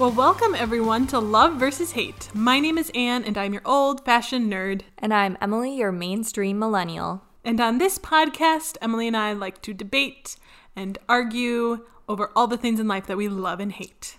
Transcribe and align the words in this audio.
Well, 0.00 0.12
welcome 0.12 0.54
everyone 0.54 1.06
to 1.08 1.18
Love 1.18 1.56
versus 1.56 1.92
Hate. 1.92 2.30
My 2.32 2.58
name 2.58 2.78
is 2.78 2.90
Anne, 2.94 3.22
and 3.22 3.36
I'm 3.36 3.52
your 3.52 3.60
old 3.66 4.02
fashioned 4.02 4.50
nerd. 4.50 4.80
And 4.96 5.12
I'm 5.12 5.36
Emily, 5.42 5.76
your 5.76 5.92
mainstream 5.92 6.58
millennial. 6.58 7.20
And 7.44 7.60
on 7.60 7.76
this 7.76 7.98
podcast, 7.98 8.78
Emily 8.80 9.08
and 9.08 9.14
I 9.14 9.34
like 9.34 9.60
to 9.60 9.74
debate 9.74 10.36
and 10.74 10.96
argue 11.06 11.84
over 12.08 12.30
all 12.34 12.46
the 12.46 12.56
things 12.56 12.80
in 12.80 12.88
life 12.88 13.08
that 13.08 13.18
we 13.18 13.28
love 13.28 13.60
and 13.60 13.72
hate. 13.72 14.16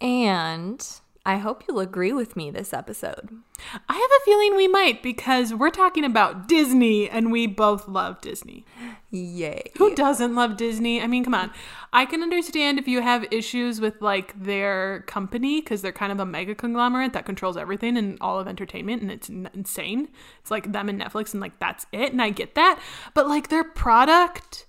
And 0.00 0.84
I 1.24 1.36
hope 1.36 1.62
you'll 1.68 1.78
agree 1.78 2.12
with 2.12 2.34
me 2.34 2.50
this 2.50 2.72
episode. 2.72 3.30
I 3.88 3.94
have 3.94 4.10
a 4.10 4.24
feeling 4.24 4.56
we 4.56 4.66
might 4.66 5.04
because 5.04 5.54
we're 5.54 5.70
talking 5.70 6.04
about 6.04 6.48
Disney 6.48 7.08
and 7.08 7.30
we 7.30 7.46
both 7.46 7.86
love 7.86 8.20
Disney. 8.20 8.64
Yay. 9.10 9.70
Who 9.78 9.94
doesn't 9.94 10.34
love 10.34 10.56
Disney? 10.56 11.00
I 11.00 11.06
mean, 11.06 11.22
come 11.22 11.34
on. 11.34 11.52
I 11.92 12.06
can 12.06 12.24
understand 12.24 12.80
if 12.80 12.88
you 12.88 13.02
have 13.02 13.24
issues 13.30 13.80
with 13.80 14.02
like 14.02 14.34
their 14.42 15.02
company 15.02 15.60
because 15.60 15.80
they're 15.80 15.92
kind 15.92 16.10
of 16.10 16.18
a 16.18 16.26
mega 16.26 16.56
conglomerate 16.56 17.12
that 17.12 17.24
controls 17.24 17.56
everything 17.56 17.96
and 17.96 18.18
all 18.20 18.40
of 18.40 18.48
entertainment 18.48 19.02
and 19.02 19.10
it's 19.12 19.30
n- 19.30 19.50
insane. 19.54 20.08
It's 20.40 20.50
like 20.50 20.72
them 20.72 20.88
and 20.88 21.00
Netflix 21.00 21.34
and 21.34 21.40
like 21.40 21.56
that's 21.60 21.86
it. 21.92 22.10
And 22.10 22.20
I 22.20 22.30
get 22.30 22.56
that. 22.56 22.80
But 23.14 23.28
like 23.28 23.48
their 23.48 23.64
product. 23.64 24.66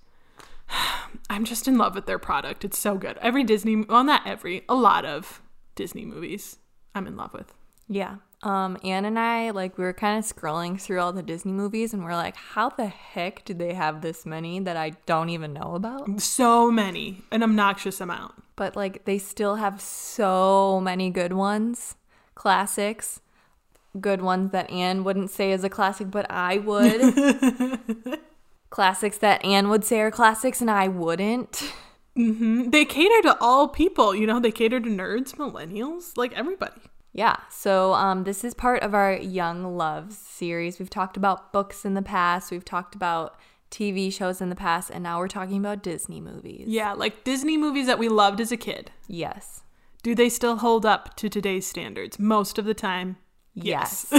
I'm 1.28 1.44
just 1.44 1.66
in 1.66 1.78
love 1.78 1.96
with 1.96 2.06
their 2.06 2.18
product. 2.20 2.64
It's 2.64 2.78
so 2.78 2.96
good. 2.96 3.18
Every 3.20 3.42
Disney, 3.42 3.76
well, 3.76 4.04
not 4.04 4.24
every, 4.24 4.62
a 4.68 4.74
lot 4.76 5.04
of 5.04 5.40
Disney 5.74 6.04
movies 6.04 6.58
I'm 6.94 7.06
in 7.06 7.16
love 7.16 7.32
with. 7.32 7.52
Yeah. 7.88 8.16
Um, 8.42 8.76
Anne 8.84 9.04
and 9.04 9.18
I, 9.18 9.50
like, 9.50 9.78
we 9.78 9.84
were 9.84 9.92
kind 9.92 10.18
of 10.18 10.24
scrolling 10.24 10.80
through 10.80 11.00
all 11.00 11.12
the 11.12 11.22
Disney 11.22 11.52
movies 11.52 11.94
and 11.94 12.04
we're 12.04 12.14
like, 12.14 12.36
how 12.36 12.68
the 12.68 12.86
heck 12.86 13.44
do 13.44 13.54
they 13.54 13.72
have 13.74 14.02
this 14.02 14.26
many 14.26 14.60
that 14.60 14.76
I 14.76 14.90
don't 15.06 15.30
even 15.30 15.52
know 15.54 15.74
about? 15.74 16.20
So 16.20 16.70
many, 16.70 17.22
an 17.32 17.42
obnoxious 17.42 18.00
amount. 18.00 18.34
But, 18.56 18.76
like, 18.76 19.06
they 19.06 19.18
still 19.18 19.56
have 19.56 19.80
so 19.80 20.80
many 20.80 21.10
good 21.10 21.32
ones, 21.32 21.96
classics, 22.34 23.20
good 24.00 24.20
ones 24.20 24.52
that 24.52 24.70
Anne 24.70 25.04
wouldn't 25.04 25.30
say 25.30 25.52
is 25.52 25.64
a 25.64 25.70
classic, 25.70 26.10
but 26.10 26.26
I 26.30 26.58
would. 26.58 28.20
classics 28.70 29.18
that 29.18 29.44
Anne 29.44 29.68
would 29.68 29.84
say 29.84 30.00
are 30.00 30.10
classics 30.10 30.60
and 30.60 30.70
I 30.70 30.88
wouldn't. 30.88 31.72
Mm-hmm. 32.16 32.70
They 32.70 32.84
cater 32.84 33.22
to 33.22 33.36
all 33.40 33.68
people, 33.68 34.14
you 34.14 34.26
know, 34.26 34.38
they 34.38 34.52
cater 34.52 34.80
to 34.80 34.88
nerds, 34.88 35.34
millennials, 35.34 36.16
like 36.16 36.32
everybody. 36.32 36.80
Yeah, 37.12 37.36
so 37.48 37.94
um, 37.94 38.24
this 38.24 38.42
is 38.42 38.54
part 38.54 38.82
of 38.82 38.92
our 38.94 39.14
Young 39.14 39.76
Loves 39.76 40.18
series. 40.18 40.78
We've 40.78 40.90
talked 40.90 41.16
about 41.16 41.52
books 41.52 41.84
in 41.84 41.94
the 41.94 42.02
past, 42.02 42.50
we've 42.50 42.64
talked 42.64 42.94
about 42.94 43.38
TV 43.70 44.12
shows 44.12 44.40
in 44.40 44.48
the 44.48 44.56
past, 44.56 44.90
and 44.90 45.02
now 45.02 45.18
we're 45.18 45.28
talking 45.28 45.58
about 45.58 45.82
Disney 45.82 46.20
movies. 46.20 46.68
Yeah, 46.68 46.92
like 46.92 47.24
Disney 47.24 47.56
movies 47.56 47.86
that 47.86 47.98
we 47.98 48.08
loved 48.08 48.40
as 48.40 48.52
a 48.52 48.56
kid. 48.56 48.90
Yes. 49.08 49.62
Do 50.02 50.14
they 50.14 50.28
still 50.28 50.56
hold 50.56 50.84
up 50.84 51.16
to 51.16 51.28
today's 51.28 51.66
standards? 51.66 52.18
Most 52.18 52.58
of 52.58 52.64
the 52.64 52.74
time, 52.74 53.16
yes. 53.54 54.06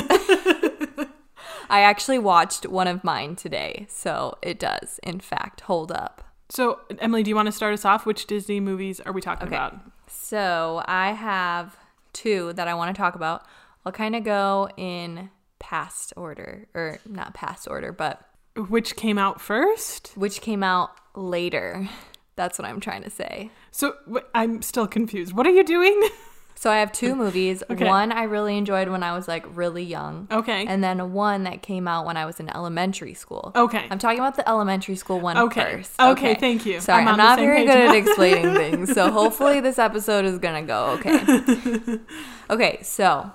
I 1.69 1.81
actually 1.81 2.19
watched 2.19 2.65
one 2.65 2.87
of 2.87 3.03
mine 3.03 3.35
today, 3.35 3.87
so 3.89 4.37
it 4.41 4.59
does, 4.59 4.99
in 5.03 5.19
fact, 5.19 5.61
hold 5.61 5.91
up. 5.91 6.24
So, 6.49 6.79
Emily, 6.99 7.23
do 7.23 7.29
you 7.29 7.35
want 7.35 7.47
to 7.47 7.51
start 7.51 7.73
us 7.73 7.85
off? 7.85 8.05
Which 8.05 8.25
Disney 8.27 8.59
movies 8.59 8.99
are 8.99 9.11
we 9.11 9.21
talking 9.21 9.47
Okay. 9.47 9.55
about? 9.55 9.79
So 10.07 10.83
I 10.85 11.11
have 11.13 11.75
two 12.13 12.53
that 12.53 12.67
I 12.67 12.73
want 12.75 12.95
to 12.95 12.99
talk 12.99 13.15
about. 13.15 13.43
I'll 13.85 13.91
kind 13.91 14.15
of 14.15 14.23
go 14.23 14.69
in 14.77 15.29
past 15.59 16.13
order, 16.15 16.67
or 16.73 16.99
not 17.07 17.33
past 17.33 17.67
order, 17.67 17.91
but 17.91 18.21
Which 18.69 18.95
came 18.95 19.17
out 19.17 19.41
first? 19.41 20.11
which 20.15 20.41
came 20.41 20.63
out 20.63 20.91
later. 21.15 21.89
That's 22.35 22.59
what 22.59 22.67
I'm 22.67 22.79
trying 22.79 23.03
to 23.03 23.09
say. 23.09 23.49
So, 23.71 23.95
I'm 24.35 24.61
still 24.61 24.87
confused. 24.87 25.33
What 25.33 25.47
are 25.47 25.51
you 25.51 25.63
doing? 25.63 26.09
So 26.57 26.71
I 26.71 26.77
have 26.77 26.91
two 26.91 27.15
movies. 27.23 27.63
Okay. 27.69 27.85
One 27.85 28.11
I 28.11 28.23
really 28.23 28.57
enjoyed 28.57 28.87
when 28.89 29.03
I 29.03 29.13
was 29.13 29.27
like 29.27 29.45
really 29.55 29.83
young. 29.83 30.27
Okay. 30.31 30.65
And 30.65 30.83
then 30.83 31.13
one 31.13 31.43
that 31.43 31.61
came 31.61 31.87
out 31.87 32.05
when 32.05 32.17
I 32.17 32.25
was 32.25 32.39
in 32.39 32.49
elementary 32.49 33.13
school. 33.13 33.51
Okay. 33.55 33.85
I'm 33.91 33.99
talking 33.99 34.19
about 34.19 34.35
the 34.35 34.47
elementary 34.47 34.95
school 34.95 35.19
one 35.19 35.37
Okay. 35.37 35.61
first. 35.77 35.99
Okay, 35.99 36.35
thank 36.35 36.65
you. 36.65 36.79
Sorry, 36.79 37.01
I'm 37.01 37.09
I'm, 37.09 37.17
not 37.17 37.37
very 37.39 37.65
good 37.65 37.75
now. 37.75 37.89
at 37.89 37.95
explaining 37.95 38.53
things. 38.55 38.93
So 38.93 39.11
hopefully 39.21 39.59
this 39.59 39.77
episode 39.77 40.25
is 40.25 40.39
going 40.39 40.65
to 40.65 40.67
go 40.67 40.97
okay. 40.99 41.99
okay, 42.49 42.79
so 42.81 43.31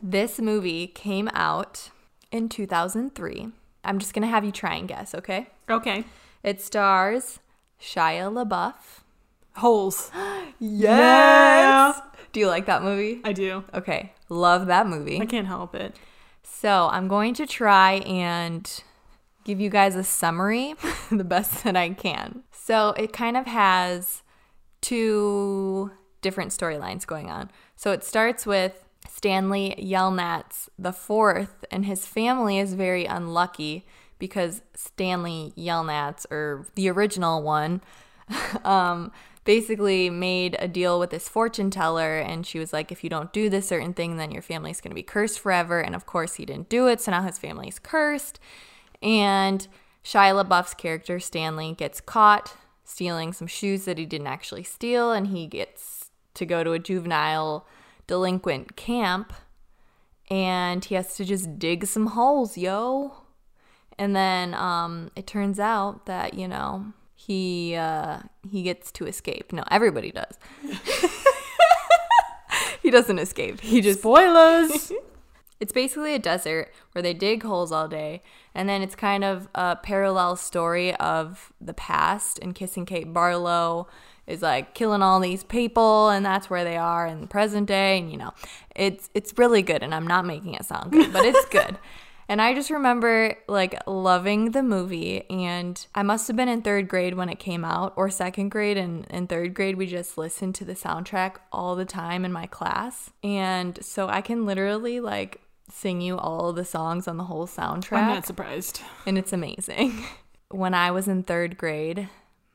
this 0.00 0.38
movie 0.40 0.86
came 0.86 1.28
out 1.34 1.90
in 2.30 2.48
2003. 2.48 3.48
I'm 3.84 3.98
just 3.98 4.12
going 4.14 4.22
to 4.22 4.28
have 4.28 4.44
you 4.44 4.52
try 4.52 4.74
and 4.76 4.86
guess, 4.88 5.14
okay? 5.14 5.48
okay. 5.68 6.04
It 6.42 6.60
stars 6.60 7.40
Shia 7.80 8.30
LaBeouf. 8.32 8.74
Holes. 9.56 10.10
Yes. 10.60 12.00
Do 12.38 12.42
you 12.42 12.46
like 12.46 12.66
that 12.66 12.84
movie? 12.84 13.20
I 13.24 13.32
do. 13.32 13.64
Okay, 13.74 14.12
love 14.28 14.68
that 14.68 14.86
movie. 14.86 15.20
I 15.20 15.26
can't 15.26 15.48
help 15.48 15.74
it. 15.74 15.96
So 16.44 16.88
I'm 16.92 17.08
going 17.08 17.34
to 17.34 17.48
try 17.48 17.94
and 17.94 18.84
give 19.42 19.58
you 19.58 19.68
guys 19.68 19.96
a 19.96 20.04
summary 20.04 20.76
the 21.10 21.24
best 21.24 21.64
that 21.64 21.74
I 21.76 21.90
can. 21.90 22.44
So 22.52 22.90
it 22.90 23.12
kind 23.12 23.36
of 23.36 23.46
has 23.46 24.22
two 24.80 25.90
different 26.22 26.52
storylines 26.52 27.04
going 27.04 27.28
on. 27.28 27.50
So 27.74 27.90
it 27.90 28.04
starts 28.04 28.46
with 28.46 28.84
Stanley 29.08 29.74
Yelnats 29.76 30.68
the 30.78 30.92
fourth, 30.92 31.64
and 31.72 31.86
his 31.86 32.06
family 32.06 32.60
is 32.60 32.74
very 32.74 33.04
unlucky 33.04 33.84
because 34.20 34.62
Stanley 34.74 35.54
Yelnats, 35.58 36.24
or 36.30 36.68
the 36.76 36.88
original 36.88 37.42
one, 37.42 37.80
um, 38.64 39.10
basically 39.48 40.10
made 40.10 40.54
a 40.58 40.68
deal 40.68 41.00
with 41.00 41.08
this 41.08 41.26
fortune 41.26 41.70
teller 41.70 42.18
and 42.18 42.46
she 42.46 42.58
was 42.58 42.70
like 42.70 42.92
if 42.92 43.02
you 43.02 43.08
don't 43.08 43.32
do 43.32 43.48
this 43.48 43.66
certain 43.66 43.94
thing 43.94 44.18
then 44.18 44.30
your 44.30 44.42
family's 44.42 44.78
going 44.78 44.90
to 44.90 44.94
be 44.94 45.02
cursed 45.02 45.40
forever. 45.40 45.80
And 45.80 45.94
of 45.94 46.04
course 46.04 46.34
he 46.34 46.44
didn't 46.44 46.68
do 46.68 46.86
it 46.86 47.00
so 47.00 47.12
now 47.12 47.22
his 47.22 47.38
family's 47.38 47.78
cursed. 47.78 48.38
And 49.00 49.66
Shia 50.04 50.44
LaBeouf's 50.44 50.74
character 50.74 51.18
Stanley 51.18 51.74
gets 51.78 51.98
caught 51.98 52.58
stealing 52.84 53.32
some 53.32 53.46
shoes 53.46 53.86
that 53.86 53.96
he 53.96 54.04
didn't 54.04 54.26
actually 54.26 54.64
steal 54.64 55.12
and 55.12 55.28
he 55.28 55.46
gets 55.46 56.10
to 56.34 56.44
go 56.44 56.62
to 56.62 56.72
a 56.72 56.78
juvenile 56.78 57.66
delinquent 58.06 58.76
camp 58.76 59.32
and 60.28 60.84
he 60.84 60.94
has 60.94 61.16
to 61.16 61.24
just 61.24 61.58
dig 61.58 61.86
some 61.86 62.08
holes 62.08 62.58
yo. 62.58 63.22
And 63.98 64.14
then 64.14 64.52
um, 64.52 65.10
it 65.16 65.26
turns 65.26 65.58
out 65.58 66.04
that 66.04 66.34
you 66.34 66.46
know 66.46 66.92
he 67.20 67.74
uh, 67.74 68.20
he 68.48 68.62
gets 68.62 68.92
to 68.92 69.06
escape. 69.06 69.52
No, 69.52 69.64
everybody 69.72 70.12
does. 70.12 70.38
he 72.80 72.92
doesn't 72.92 73.18
escape. 73.18 73.60
He 73.60 73.80
just 73.80 73.98
Spoilers. 73.98 74.92
it's 75.60 75.72
basically 75.72 76.14
a 76.14 76.20
desert 76.20 76.72
where 76.92 77.02
they 77.02 77.14
dig 77.14 77.42
holes 77.42 77.72
all 77.72 77.88
day, 77.88 78.22
and 78.54 78.68
then 78.68 78.82
it's 78.82 78.94
kind 78.94 79.24
of 79.24 79.48
a 79.56 79.74
parallel 79.74 80.36
story 80.36 80.94
of 80.94 81.52
the 81.60 81.74
past. 81.74 82.38
And 82.38 82.54
Kissing 82.54 82.86
Kate 82.86 83.12
Barlow 83.12 83.88
is 84.28 84.40
like 84.40 84.74
killing 84.74 85.02
all 85.02 85.18
these 85.18 85.42
people, 85.42 86.10
and 86.10 86.24
that's 86.24 86.48
where 86.48 86.62
they 86.62 86.76
are 86.76 87.04
in 87.04 87.20
the 87.20 87.26
present 87.26 87.66
day. 87.66 87.98
And 87.98 88.12
you 88.12 88.16
know, 88.16 88.32
it's 88.76 89.10
it's 89.12 89.36
really 89.36 89.62
good. 89.62 89.82
And 89.82 89.92
I'm 89.92 90.06
not 90.06 90.24
making 90.24 90.54
it 90.54 90.64
sound 90.64 90.92
good, 90.92 91.12
but 91.12 91.24
it's 91.24 91.44
good. 91.50 91.78
And 92.28 92.42
I 92.42 92.54
just 92.54 92.70
remember 92.70 93.36
like 93.48 93.74
loving 93.86 94.50
the 94.50 94.62
movie, 94.62 95.28
and 95.30 95.86
I 95.94 96.02
must 96.02 96.28
have 96.28 96.36
been 96.36 96.48
in 96.48 96.62
third 96.62 96.86
grade 96.86 97.14
when 97.14 97.28
it 97.28 97.38
came 97.38 97.64
out, 97.64 97.94
or 97.96 98.10
second 98.10 98.50
grade. 98.50 98.76
And 98.76 99.06
in 99.06 99.26
third 99.26 99.54
grade, 99.54 99.76
we 99.76 99.86
just 99.86 100.18
listened 100.18 100.54
to 100.56 100.64
the 100.64 100.74
soundtrack 100.74 101.36
all 101.52 101.74
the 101.74 101.86
time 101.86 102.24
in 102.24 102.32
my 102.32 102.46
class. 102.46 103.10
And 103.24 103.78
so 103.82 104.08
I 104.08 104.20
can 104.20 104.44
literally 104.44 105.00
like 105.00 105.40
sing 105.70 106.00
you 106.00 106.18
all 106.18 106.52
the 106.52 106.64
songs 106.64 107.08
on 107.08 107.16
the 107.16 107.24
whole 107.24 107.46
soundtrack, 107.46 107.98
I'm 107.98 108.14
not 108.14 108.26
surprised. 108.26 108.82
and 109.06 109.18
it's 109.18 109.32
amazing. 109.32 110.04
when 110.50 110.74
I 110.74 110.90
was 110.90 111.08
in 111.08 111.22
third 111.22 111.58
grade, 111.58 112.08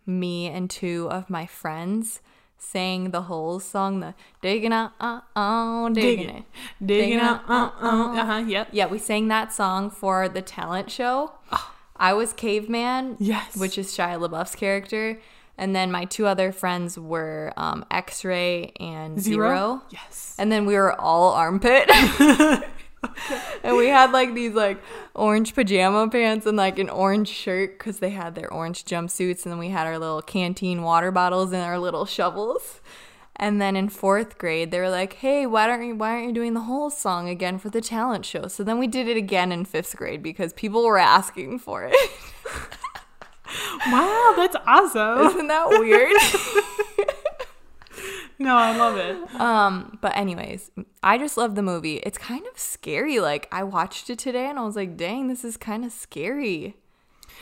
me 0.06 0.48
and 0.48 0.70
two 0.70 1.08
of 1.10 1.30
my 1.30 1.46
friends 1.46 2.22
sang 2.64 3.12
the 3.12 3.24
whole 3.24 3.60
song, 3.60 4.00
the 4.00 4.14
digging 4.42 4.74
out, 4.74 4.94
uh, 5.00 5.22
oh, 5.36 5.90
digging 5.94 6.30
it. 6.30 6.44
Digging 6.84 7.20
out. 7.20 7.42
Uh, 7.48 7.72
uh, 7.82 8.14
uh-huh. 8.14 8.46
Yep. 8.48 8.70
Yeah, 8.72 8.88
we 8.88 8.98
sang 8.98 9.28
that 9.28 9.54
song 9.54 9.90
for 9.90 10.28
the 10.30 10.42
talent 10.42 10.90
show. 10.90 11.34
I 11.96 12.14
was 12.14 12.34
Caveman, 12.34 13.18
Yes. 13.20 13.56
which 13.56 13.78
is 13.78 13.88
Shia 13.96 14.20
LaBeouf's 14.20 14.56
character, 14.56 15.22
and 15.58 15.76
then 15.76 15.92
my 15.92 16.06
two 16.06 16.26
other 16.26 16.52
friends 16.52 16.98
were 16.98 17.54
um, 17.56 17.86
X-Ray 17.92 18.74
and 18.80 19.22
Zero. 19.22 19.84
Yes. 19.92 20.36
And 20.40 20.52
then 20.52 20.66
we 20.66 20.76
were 20.76 21.00
all 21.00 21.34
armpit. 21.34 21.90
and 23.64 23.76
we 23.78 23.88
had 23.88 24.12
like 24.12 24.34
these 24.34 24.54
like 24.54 24.82
orange 25.14 25.56
pajama 25.56 26.10
pants 26.10 26.46
and 26.46 26.58
like 26.58 26.80
an 26.80 26.90
orange 26.90 27.30
shirt 27.30 27.78
because 27.78 28.00
they 28.00 28.12
had 28.12 28.36
their 28.36 28.52
orange 28.52 28.86
jumpsuits. 28.86 29.44
And 29.44 29.52
then 29.52 29.60
we 29.60 29.70
had 29.70 29.88
our 29.88 30.00
little 30.00 30.22
canteen 30.22 30.82
water 30.84 31.12
bottles 31.12 31.52
and 31.52 31.62
our 31.64 31.80
little 31.80 32.06
shovels. 32.06 32.82
And 33.36 33.60
then 33.62 33.76
in 33.76 33.90
fourth 33.90 34.38
grade, 34.38 34.70
they 34.70 34.80
were 34.80 34.92
like, 34.92 35.14
"Hey, 35.14 35.46
why 35.48 35.66
don't 35.66 35.84
you 35.84 35.96
why 35.96 36.12
aren't 36.12 36.28
you 36.28 36.34
doing 36.34 36.54
the 36.54 36.62
whole 36.62 36.90
song 36.92 37.28
again 37.30 37.58
for 37.58 37.70
the 37.70 37.82
talent 37.82 38.26
show?" 38.26 38.48
So 38.48 38.64
then 38.64 38.78
we 38.78 38.88
did 38.88 39.08
it 39.08 39.18
again 39.18 39.52
in 39.52 39.66
fifth 39.66 39.96
grade 39.98 40.22
because 40.22 40.54
people 40.54 40.86
were 40.86 41.00
asking 41.00 41.60
for 41.60 41.84
it. 41.84 41.96
Wow, 43.88 44.34
that's 44.36 44.56
awesome. 44.66 45.28
Isn't 45.28 45.48
that 45.48 45.70
weird? 45.70 46.16
No, 48.44 48.56
I 48.56 48.76
love 48.78 48.98
it. 48.98 49.18
Um, 49.40 49.98
but 50.02 50.16
anyways, 50.16 50.72
I 51.02 51.18
just 51.18 51.38
love 51.38 51.56
the 51.56 51.62
movie. 51.64 51.98
It's 51.98 52.18
kind 52.18 52.46
of 52.52 52.60
scary. 52.60 53.20
Like 53.20 53.48
I 53.52 53.64
watched 53.64 54.10
it 54.10 54.20
today 54.20 54.48
and 54.50 54.60
I 54.60 54.64
was 54.66 54.76
like, 54.76 54.96
dang, 54.98 55.28
this 55.28 55.44
is 55.44 55.58
kind 55.58 55.84
of 55.86 55.92
scary. 55.92 56.76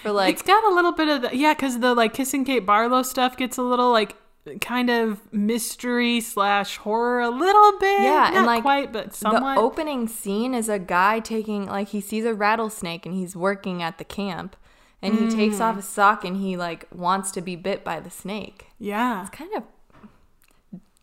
For 0.03 0.11
like 0.11 0.33
it's 0.33 0.41
got 0.41 0.63
a 0.63 0.73
little 0.73 0.93
bit 0.93 1.09
of 1.09 1.21
the 1.23 1.35
yeah, 1.35 1.53
because 1.53 1.79
the 1.79 1.93
like 1.93 2.13
kissing 2.13 2.45
Kate 2.45 2.65
Barlow 2.65 3.03
stuff 3.03 3.35
gets 3.37 3.57
a 3.57 3.61
little 3.63 3.91
like 3.91 4.15
kind 4.61 4.89
of 4.89 5.19
mystery 5.31 6.19
slash 6.21 6.77
horror 6.77 7.19
a 7.21 7.29
little 7.29 7.71
bit. 7.79 8.01
Yeah, 8.01 8.31
and, 8.37 8.45
like, 8.47 8.63
quite, 8.63 8.91
but 8.91 9.13
somewhat. 9.13 9.55
the 9.55 9.61
opening 9.61 10.07
scene 10.07 10.55
is 10.55 10.67
a 10.69 10.79
guy 10.79 11.19
taking 11.19 11.65
like 11.67 11.89
he 11.89 12.01
sees 12.01 12.25
a 12.25 12.33
rattlesnake 12.33 13.05
and 13.05 13.13
he's 13.13 13.35
working 13.35 13.83
at 13.83 13.97
the 13.99 14.03
camp 14.03 14.55
and 15.03 15.13
he 15.13 15.29
takes 15.29 15.57
Mm. 15.57 15.61
off 15.61 15.75
his 15.75 15.87
sock 15.87 16.23
and 16.25 16.37
he 16.37 16.57
like 16.57 16.87
wants 16.93 17.29
to 17.31 17.41
be 17.41 17.55
bit 17.55 17.83
by 17.83 17.99
the 17.99 18.09
snake. 18.09 18.67
yeah, 18.79 19.21
It's 19.21 19.29
kind 19.29 19.51
of 19.55 19.63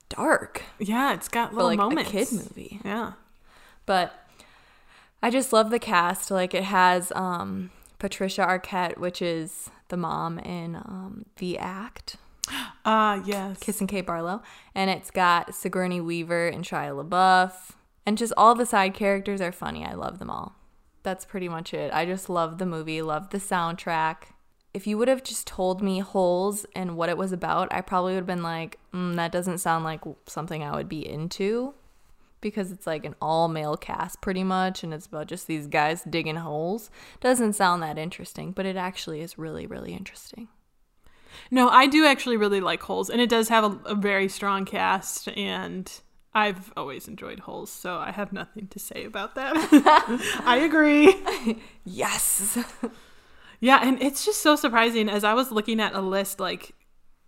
dark 0.09 0.63
yeah, 0.79 1.13
it's 1.15 1.29
got 1.29 1.53
little 1.53 1.69
like 1.69 1.79
moments. 1.79 2.11
a 2.11 2.13
kid 2.13 2.33
movie. 2.33 2.81
Yeah. 2.85 3.13
But 3.87 4.15
I 5.23 5.31
just 5.31 5.53
love 5.53 5.71
the 5.71 5.79
cast. 5.79 6.31
Like 6.31 6.55
it 6.55 6.65
has 6.65 7.13
um 7.13 7.71
Patricia 7.99 8.43
Arquette, 8.43 8.99
which 8.99 9.21
is 9.21 9.71
the 9.89 9.97
mom 9.97 10.39
in 10.39 10.77
um 10.77 11.25
The 11.37 11.59
Act, 11.59 12.17
Ah, 12.85 13.21
yes. 13.25 13.59
Kissing 13.61 13.87
Kate 13.87 14.07
Barlow, 14.07 14.43
and 14.75 14.91
it's 14.91 15.11
got 15.11 15.55
Sigourney 15.55 16.01
Weaver 16.01 16.49
and 16.49 16.65
Shia 16.65 16.93
LaBeouf, 17.07 17.71
and 18.07 18.17
just 18.17 18.33
all 18.37 18.55
the 18.55 18.67
side 18.67 18.95
characters 18.95 19.41
are 19.41 19.53
funny. 19.53 19.85
I 19.85 19.95
love 19.95 20.19
them 20.19 20.31
all. 20.31 20.55
That's 21.03 21.25
pretty 21.25 21.49
much 21.49 21.75
it. 21.75 21.93
I 21.93 22.05
just 22.07 22.29
love 22.31 22.59
the 22.59 22.67
movie, 22.67 23.03
love 23.03 23.31
the 23.31 23.39
soundtrack. 23.39 24.17
If 24.75 24.87
you 24.87 24.99
would 24.99 25.09
have 25.09 25.23
just 25.23 25.47
told 25.47 25.83
me 25.83 25.99
Holes 26.01 26.67
and 26.75 26.97
what 26.97 27.09
it 27.09 27.17
was 27.17 27.33
about, 27.33 27.69
I 27.73 27.81
probably 27.81 28.13
would 28.13 28.21
have 28.21 28.27
been 28.27 28.43
like, 28.43 28.79
mm, 28.93 29.17
that 29.17 29.33
doesn't 29.33 29.59
sound 29.59 29.85
like 29.85 30.01
something 30.27 30.63
I 30.63 30.77
would 30.77 30.89
be 30.89 31.07
into 31.09 31.75
because 32.41 32.71
it's 32.71 32.87
like 32.87 33.05
an 33.05 33.17
all 33.21 33.49
male 33.49 33.77
cast 33.77 34.21
pretty 34.21 34.45
much 34.45 34.85
and 34.85 34.95
it's 34.95 35.07
about 35.07 35.27
just 35.27 35.47
these 35.47 35.67
guys 35.67 36.03
digging 36.09 36.37
holes. 36.37 36.91
Doesn't 37.21 37.55
sound 37.55 37.83
that 37.83 37.99
interesting, 37.99 38.53
but 38.53 38.67
it 38.67 38.77
actually 38.77 39.21
is 39.21 39.39
really, 39.39 39.67
really 39.67 39.95
interesting. 39.95 40.49
No, 41.51 41.69
I 41.69 41.87
do 41.87 42.05
actually 42.07 42.37
really 42.37 42.61
like 42.61 42.83
Holes, 42.83 43.11
and 43.11 43.21
it 43.21 43.29
does 43.29 43.49
have 43.49 43.65
a, 43.65 43.91
a 43.91 43.95
very 43.95 44.29
strong 44.29 44.65
cast, 44.65 45.29
and 45.37 45.91
I've 46.35 46.73
always 46.77 47.09
enjoyed 47.09 47.41
Holes, 47.41 47.71
so 47.71 47.97
I 47.97 48.11
have 48.11 48.33
nothing 48.33 48.69
to 48.69 48.79
say 48.79 49.05
about 49.05 49.35
that. 49.35 49.55
I 50.45 50.59
agree. 50.59 51.15
Yes. 51.85 52.59
Yeah, 53.61 53.81
and 53.83 54.01
it's 54.03 54.25
just 54.25 54.41
so 54.41 54.57
surprising 54.57 55.09
as 55.09 55.25
I 55.25 55.35
was 55.35 55.51
looking 55.51 55.81
at 55.81 55.95
a 55.95 56.01
list, 56.01 56.39
like, 56.39 56.75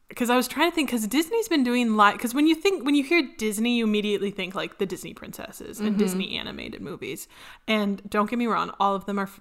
because 0.08 0.30
I 0.30 0.36
was 0.36 0.48
trying 0.48 0.70
to 0.70 0.74
think, 0.74 0.88
because 0.88 1.06
Disney's 1.06 1.48
been 1.48 1.64
doing 1.64 1.96
live, 1.96 2.14
because 2.14 2.34
when 2.34 2.46
you 2.46 2.54
think, 2.54 2.84
when 2.84 2.94
you 2.94 3.04
hear 3.04 3.28
Disney, 3.38 3.78
you 3.78 3.84
immediately 3.84 4.30
think 4.30 4.54
like 4.54 4.78
the 4.78 4.86
Disney 4.86 5.14
princesses 5.14 5.80
and 5.80 5.90
mm-hmm. 5.90 5.98
Disney 5.98 6.36
animated 6.36 6.80
movies. 6.82 7.28
And 7.66 8.02
don't 8.08 8.28
get 8.28 8.38
me 8.38 8.46
wrong, 8.46 8.72
all 8.80 8.94
of 8.94 9.06
them 9.06 9.18
are 9.18 9.28
f- 9.28 9.40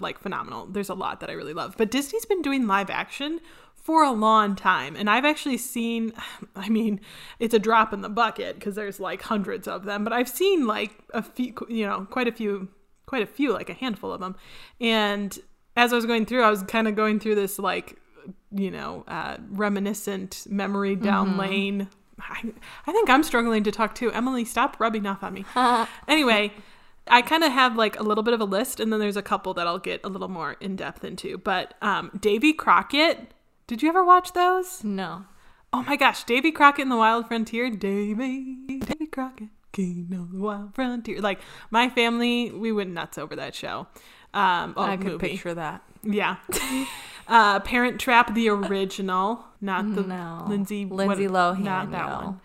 like 0.00 0.18
phenomenal. 0.18 0.66
There's 0.66 0.88
a 0.88 0.94
lot 0.94 1.20
that 1.20 1.30
I 1.30 1.34
really 1.34 1.54
love, 1.54 1.74
but 1.76 1.90
Disney's 1.90 2.24
been 2.24 2.42
doing 2.42 2.66
live 2.66 2.90
action 2.90 3.40
for 3.74 4.02
a 4.02 4.10
long 4.10 4.56
time. 4.56 4.96
And 4.96 5.08
I've 5.08 5.24
actually 5.24 5.58
seen, 5.58 6.12
I 6.56 6.68
mean, 6.68 7.00
it's 7.38 7.54
a 7.54 7.58
drop 7.58 7.92
in 7.92 8.00
the 8.00 8.08
bucket 8.08 8.56
because 8.56 8.74
there's 8.74 8.98
like 8.98 9.22
hundreds 9.22 9.68
of 9.68 9.84
them, 9.84 10.02
but 10.02 10.12
I've 10.12 10.28
seen 10.28 10.66
like 10.66 10.92
a 11.14 11.22
few, 11.22 11.54
you 11.68 11.86
know, 11.86 12.06
quite 12.10 12.26
a 12.26 12.32
few, 12.32 12.68
quite 13.06 13.22
a 13.22 13.26
few, 13.26 13.52
like 13.52 13.70
a 13.70 13.74
handful 13.74 14.12
of 14.12 14.20
them. 14.20 14.34
And 14.80 15.38
as 15.76 15.92
I 15.92 15.96
was 15.96 16.06
going 16.06 16.26
through, 16.26 16.42
I 16.42 16.50
was 16.50 16.62
kind 16.62 16.88
of 16.88 16.96
going 16.96 17.20
through 17.20 17.34
this 17.34 17.58
like, 17.58 17.98
you 18.50 18.70
know, 18.70 19.04
uh, 19.06 19.36
reminiscent 19.50 20.46
memory 20.48 20.96
down 20.96 21.36
lane. 21.36 21.88
I, 22.18 22.52
I 22.86 22.92
think 22.92 23.10
I'm 23.10 23.22
struggling 23.22 23.62
to 23.64 23.70
talk 23.70 23.94
too. 23.94 24.10
Emily, 24.12 24.44
stop 24.44 24.80
rubbing 24.80 25.06
off 25.06 25.22
on 25.22 25.34
me. 25.34 25.44
anyway, 26.08 26.52
I 27.08 27.22
kind 27.22 27.44
of 27.44 27.52
have 27.52 27.76
like 27.76 27.98
a 27.98 28.02
little 28.02 28.24
bit 28.24 28.34
of 28.34 28.40
a 28.40 28.44
list, 28.44 28.80
and 28.80 28.92
then 28.92 29.00
there's 29.00 29.16
a 29.16 29.22
couple 29.22 29.54
that 29.54 29.66
I'll 29.66 29.78
get 29.78 30.00
a 30.02 30.08
little 30.08 30.28
more 30.28 30.56
in 30.60 30.76
depth 30.76 31.04
into. 31.04 31.38
But 31.38 31.74
um, 31.82 32.10
Davy 32.18 32.52
Crockett, 32.52 33.32
did 33.66 33.82
you 33.82 33.88
ever 33.88 34.04
watch 34.04 34.32
those? 34.32 34.82
No. 34.82 35.26
Oh 35.72 35.82
my 35.82 35.96
gosh, 35.96 36.24
Davy 36.24 36.52
Crockett 36.52 36.82
and 36.84 36.90
the 36.90 36.96
Wild 36.96 37.28
Frontier. 37.28 37.68
Davy, 37.70 38.56
Davy 38.66 39.06
Crockett, 39.06 39.48
king 39.72 40.08
of 40.18 40.32
the 40.32 40.40
Wild 40.40 40.74
Frontier. 40.74 41.20
Like 41.20 41.40
my 41.70 41.90
family, 41.90 42.50
we 42.50 42.72
went 42.72 42.90
nuts 42.90 43.18
over 43.18 43.36
that 43.36 43.54
show. 43.54 43.88
Um, 44.36 44.74
oh, 44.76 44.82
I 44.82 44.96
could 44.96 45.06
movie. 45.12 45.28
picture 45.30 45.54
that. 45.54 45.82
Yeah. 46.02 46.36
uh, 47.28 47.60
Parent 47.60 48.00
Trap, 48.00 48.34
the 48.34 48.48
original, 48.50 49.44
not 49.60 49.94
the 49.94 50.02
No. 50.02 50.44
Lindsay 50.48 50.84
Lindsay 50.84 51.26
what- 51.28 51.56
Lohan, 51.56 51.64
not 51.64 51.90
that 51.90 52.06
no. 52.08 52.14
one. 52.26 52.40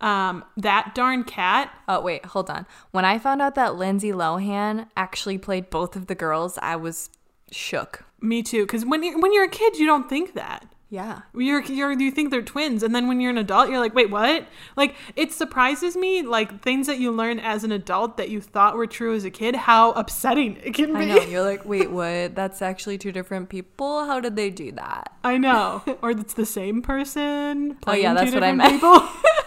Um, 0.00 0.44
that 0.56 0.94
darn 0.96 1.22
cat. 1.24 1.72
Oh, 1.88 2.00
wait, 2.00 2.24
hold 2.26 2.50
on. 2.50 2.66
When 2.90 3.04
I 3.04 3.18
found 3.18 3.40
out 3.40 3.54
that 3.54 3.76
Lindsay 3.76 4.10
Lohan 4.10 4.88
actually 4.96 5.38
played 5.38 5.70
both 5.70 5.94
of 5.94 6.06
the 6.08 6.16
girls, 6.16 6.58
I 6.60 6.74
was 6.74 7.08
shook. 7.52 8.04
Me 8.20 8.42
too. 8.42 8.64
Because 8.64 8.84
when 8.84 9.02
you're 9.04 9.18
when 9.20 9.32
you're 9.32 9.44
a 9.44 9.48
kid, 9.48 9.78
you 9.78 9.86
don't 9.86 10.08
think 10.08 10.34
that. 10.34 10.66
Yeah. 10.92 11.22
You're, 11.34 11.62
you're 11.62 11.92
you 11.92 12.10
think 12.10 12.30
they're 12.30 12.42
twins, 12.42 12.82
and 12.82 12.94
then 12.94 13.08
when 13.08 13.18
you're 13.18 13.30
an 13.30 13.38
adult, 13.38 13.70
you're 13.70 13.80
like, 13.80 13.94
wait, 13.94 14.10
what? 14.10 14.46
Like 14.76 14.94
it 15.16 15.32
surprises 15.32 15.96
me, 15.96 16.20
like 16.20 16.60
things 16.60 16.86
that 16.86 16.98
you 16.98 17.10
learn 17.10 17.40
as 17.40 17.64
an 17.64 17.72
adult 17.72 18.18
that 18.18 18.28
you 18.28 18.42
thought 18.42 18.76
were 18.76 18.86
true 18.86 19.14
as 19.14 19.24
a 19.24 19.30
kid, 19.30 19.56
how 19.56 19.92
upsetting 19.92 20.58
it 20.62 20.74
can 20.74 20.92
be. 20.92 20.98
I 20.98 21.04
know. 21.06 21.22
You're 21.30 21.44
like, 21.44 21.64
wait, 21.64 21.90
what? 21.90 22.34
That's 22.34 22.60
actually 22.60 22.98
two 22.98 23.10
different 23.10 23.48
people? 23.48 24.04
How 24.04 24.20
did 24.20 24.36
they 24.36 24.50
do 24.50 24.70
that? 24.72 25.16
I 25.24 25.38
know. 25.38 25.82
Or 26.02 26.10
it's 26.10 26.34
the 26.34 26.44
same 26.44 26.82
person. 26.82 27.78
Oh, 27.86 27.94
yeah, 27.94 28.12
that's 28.12 28.34
what 28.34 28.44
I 28.44 28.52
meant. 28.52 28.82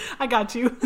I 0.18 0.26
got 0.26 0.54
you. 0.54 0.70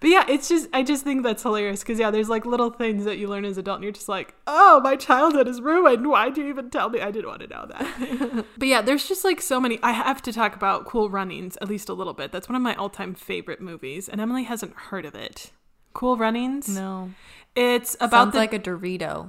but 0.00 0.10
yeah, 0.10 0.24
it's 0.28 0.48
just 0.48 0.68
I 0.72 0.82
just 0.82 1.04
think 1.04 1.22
that's 1.22 1.42
hilarious 1.42 1.80
because 1.80 1.98
yeah, 1.98 2.10
there's 2.10 2.28
like 2.28 2.44
little 2.46 2.70
things 2.70 3.04
that 3.04 3.18
you 3.18 3.28
learn 3.28 3.44
as 3.44 3.56
an 3.56 3.60
adult, 3.60 3.76
and 3.76 3.84
you're 3.84 3.92
just 3.92 4.08
like, 4.08 4.34
oh, 4.46 4.80
my 4.82 4.96
childhood 4.96 5.48
is 5.48 5.60
ruined. 5.60 6.06
Why'd 6.06 6.36
you 6.36 6.46
even 6.46 6.70
tell 6.70 6.90
me? 6.90 7.00
I 7.00 7.10
didn't 7.10 7.28
want 7.28 7.42
to 7.42 7.46
know 7.48 7.66
that. 7.66 8.46
but 8.58 8.68
yeah, 8.68 8.82
there's 8.82 9.08
just 9.08 9.24
like 9.24 9.40
so 9.40 9.60
many. 9.60 9.78
I 9.82 9.92
have 9.92 10.22
to 10.22 10.32
talk 10.32 10.54
about 10.54 10.86
Cool 10.86 11.10
Runnings 11.10 11.56
at 11.60 11.68
least 11.68 11.88
a 11.88 11.94
little 11.94 12.14
bit. 12.14 12.32
That's 12.32 12.48
one 12.48 12.56
of 12.56 12.62
my 12.62 12.74
all-time 12.74 13.14
favorite 13.14 13.60
movies, 13.60 14.08
and 14.08 14.20
Emily 14.20 14.44
hasn't 14.44 14.74
heard 14.74 15.04
of 15.04 15.14
it. 15.14 15.52
Cool 15.92 16.16
Runnings. 16.16 16.68
No. 16.68 17.10
It's 17.54 17.96
about 17.96 18.10
Sounds 18.10 18.32
the 18.32 18.38
like 18.38 18.54
a 18.54 18.58
Dorito. 18.58 19.28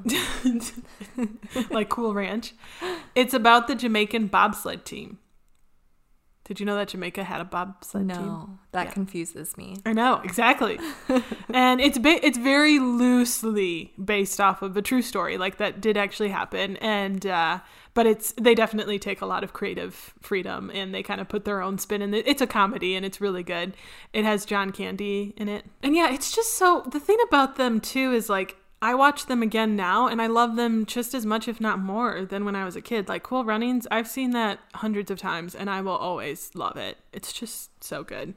like 1.72 1.90
Cool 1.90 2.14
Ranch. 2.14 2.54
It's 3.16 3.34
about 3.34 3.68
the 3.68 3.76
Jamaican 3.76 4.28
bobsled 4.28 4.86
team. 4.86 5.20
Did 6.46 6.60
you 6.60 6.66
know 6.66 6.76
that 6.76 6.90
Jamaica 6.90 7.24
had 7.24 7.40
a 7.40 7.46
bobsled 7.46 8.10
team? 8.10 8.18
No, 8.28 8.60
that 8.74 8.88
Yeah. 8.88 8.92
confuses 8.92 9.56
me. 9.58 9.78
I 9.86 9.94
know 9.94 10.20
exactly, 10.26 10.78
and 11.54 11.80
it's 11.80 11.98
ba- 11.98 12.26
it's 12.26 12.38
very 12.38 12.80
loosely 12.80 13.94
based 14.04 14.42
off 14.42 14.62
of 14.62 14.76
a 14.76 14.82
true 14.82 15.02
story, 15.02 15.38
like 15.38 15.58
that 15.58 15.80
did 15.80 15.96
actually 15.96 16.30
happen, 16.30 16.76
and 16.78 17.26
uh, 17.26 17.60
but 17.94 18.06
it's 18.06 18.34
they 18.34 18.56
definitely 18.56 19.00
take 19.00 19.22
a 19.22 19.26
lot 19.26 19.44
of 19.44 19.54
creative 19.54 20.14
freedom 20.20 20.70
and 20.74 20.94
they 20.94 21.02
kind 21.04 21.22
of 21.22 21.30
put 21.30 21.46
their 21.46 21.62
own 21.62 21.78
spin 21.78 22.02
in 22.02 22.14
it. 22.14 22.28
It's 22.28 22.42
a 22.42 22.48
comedy 22.48 22.96
and 22.96 23.06
it's 23.06 23.22
really 23.22 23.44
good. 23.44 23.74
It 24.12 24.26
has 24.26 24.46
John 24.46 24.72
Candy 24.72 25.34
in 25.38 25.48
it, 25.48 25.64
and 25.82 25.96
yeah, 25.96 26.12
it's 26.14 26.36
just 26.36 26.58
so 26.58 26.84
the 26.92 27.00
thing 27.00 27.18
about 27.28 27.56
them 27.56 27.80
too 27.80 28.12
is 28.12 28.30
like 28.30 28.58
I 28.84 28.94
watch 28.96 29.28
them 29.28 29.42
again 29.42 29.76
now 29.78 30.08
and 30.08 30.22
I 30.22 30.28
love 30.28 30.58
them 30.58 30.86
just 30.86 31.14
as 31.14 31.26
much, 31.26 31.48
if 31.48 31.62
not 31.62 31.80
more, 31.80 32.26
than 32.26 32.44
when 32.44 32.54
I 32.56 32.66
was 32.66 32.76
a 32.76 32.82
kid. 32.82 33.08
Like 33.08 33.24
Cool 33.24 33.46
Runnings, 33.46 33.88
I've 33.90 34.10
seen 34.10 34.32
that 34.32 34.60
hundreds 34.76 35.10
of 35.10 35.18
times 35.18 35.56
and 35.56 35.70
I 35.70 35.80
will 35.82 35.96
always 35.96 36.52
love 36.54 36.76
it. 36.76 36.98
It's 37.14 37.32
just 37.32 37.84
so 37.84 38.04
good. 38.04 38.34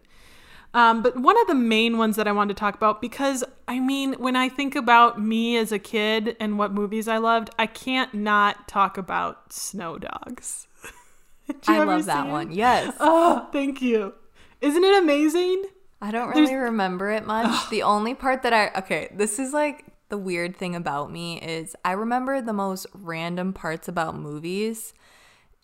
Um, 0.73 1.03
but 1.03 1.17
one 1.19 1.37
of 1.41 1.47
the 1.49 1.55
main 1.55 1.99
ones 1.99 2.15
that 2.17 2.29
I 2.29 2.33
wanted 2.33 2.55
to 2.57 2.61
talk 2.61 2.77
about, 2.77 3.01
because 3.01 3.43
I 3.67 3.81
mean, 3.81 4.13
when 4.15 4.37
I 4.37 4.49
think 4.49 4.77
about 4.77 5.21
me 5.21 5.57
as 5.57 5.73
a 5.73 5.79
kid 5.81 6.37
and 6.39 6.59
what 6.59 6.73
movies 6.73 7.09
I 7.09 7.17
loved, 7.17 7.51
I 7.59 7.67
can't 7.67 8.15
not 8.15 8.69
talk 8.69 8.97
about 8.99 9.53
Snow 9.53 9.99
Dogs. 9.99 10.69
I 11.67 11.83
love 11.83 12.07
that 12.07 12.27
it? 12.27 12.31
one. 12.31 12.53
Yes. 12.53 12.95
Oh, 13.01 13.49
thank 13.53 13.83
you. 13.83 14.15
Isn't 14.61 14.85
it 14.85 15.03
amazing? 15.03 15.65
I 16.01 16.11
don't 16.13 16.29
really 16.29 16.47
There's- 16.47 16.63
remember 16.63 17.11
it 17.11 17.27
much. 17.27 17.69
the 17.71 17.83
only 17.83 18.15
part 18.15 18.43
that 18.43 18.53
I 18.53 18.71
okay, 18.81 19.09
this 19.13 19.39
is 19.41 19.53
like 19.53 19.85
the 20.09 20.19
weird 20.19 20.57
thing 20.57 20.75
about 20.77 21.11
me 21.11 21.41
is 21.41 21.75
I 21.85 21.93
remember 21.93 22.41
the 22.41 22.53
most 22.53 22.87
random 22.95 23.53
parts 23.53 23.89
about 23.89 24.17
movies. 24.17 24.95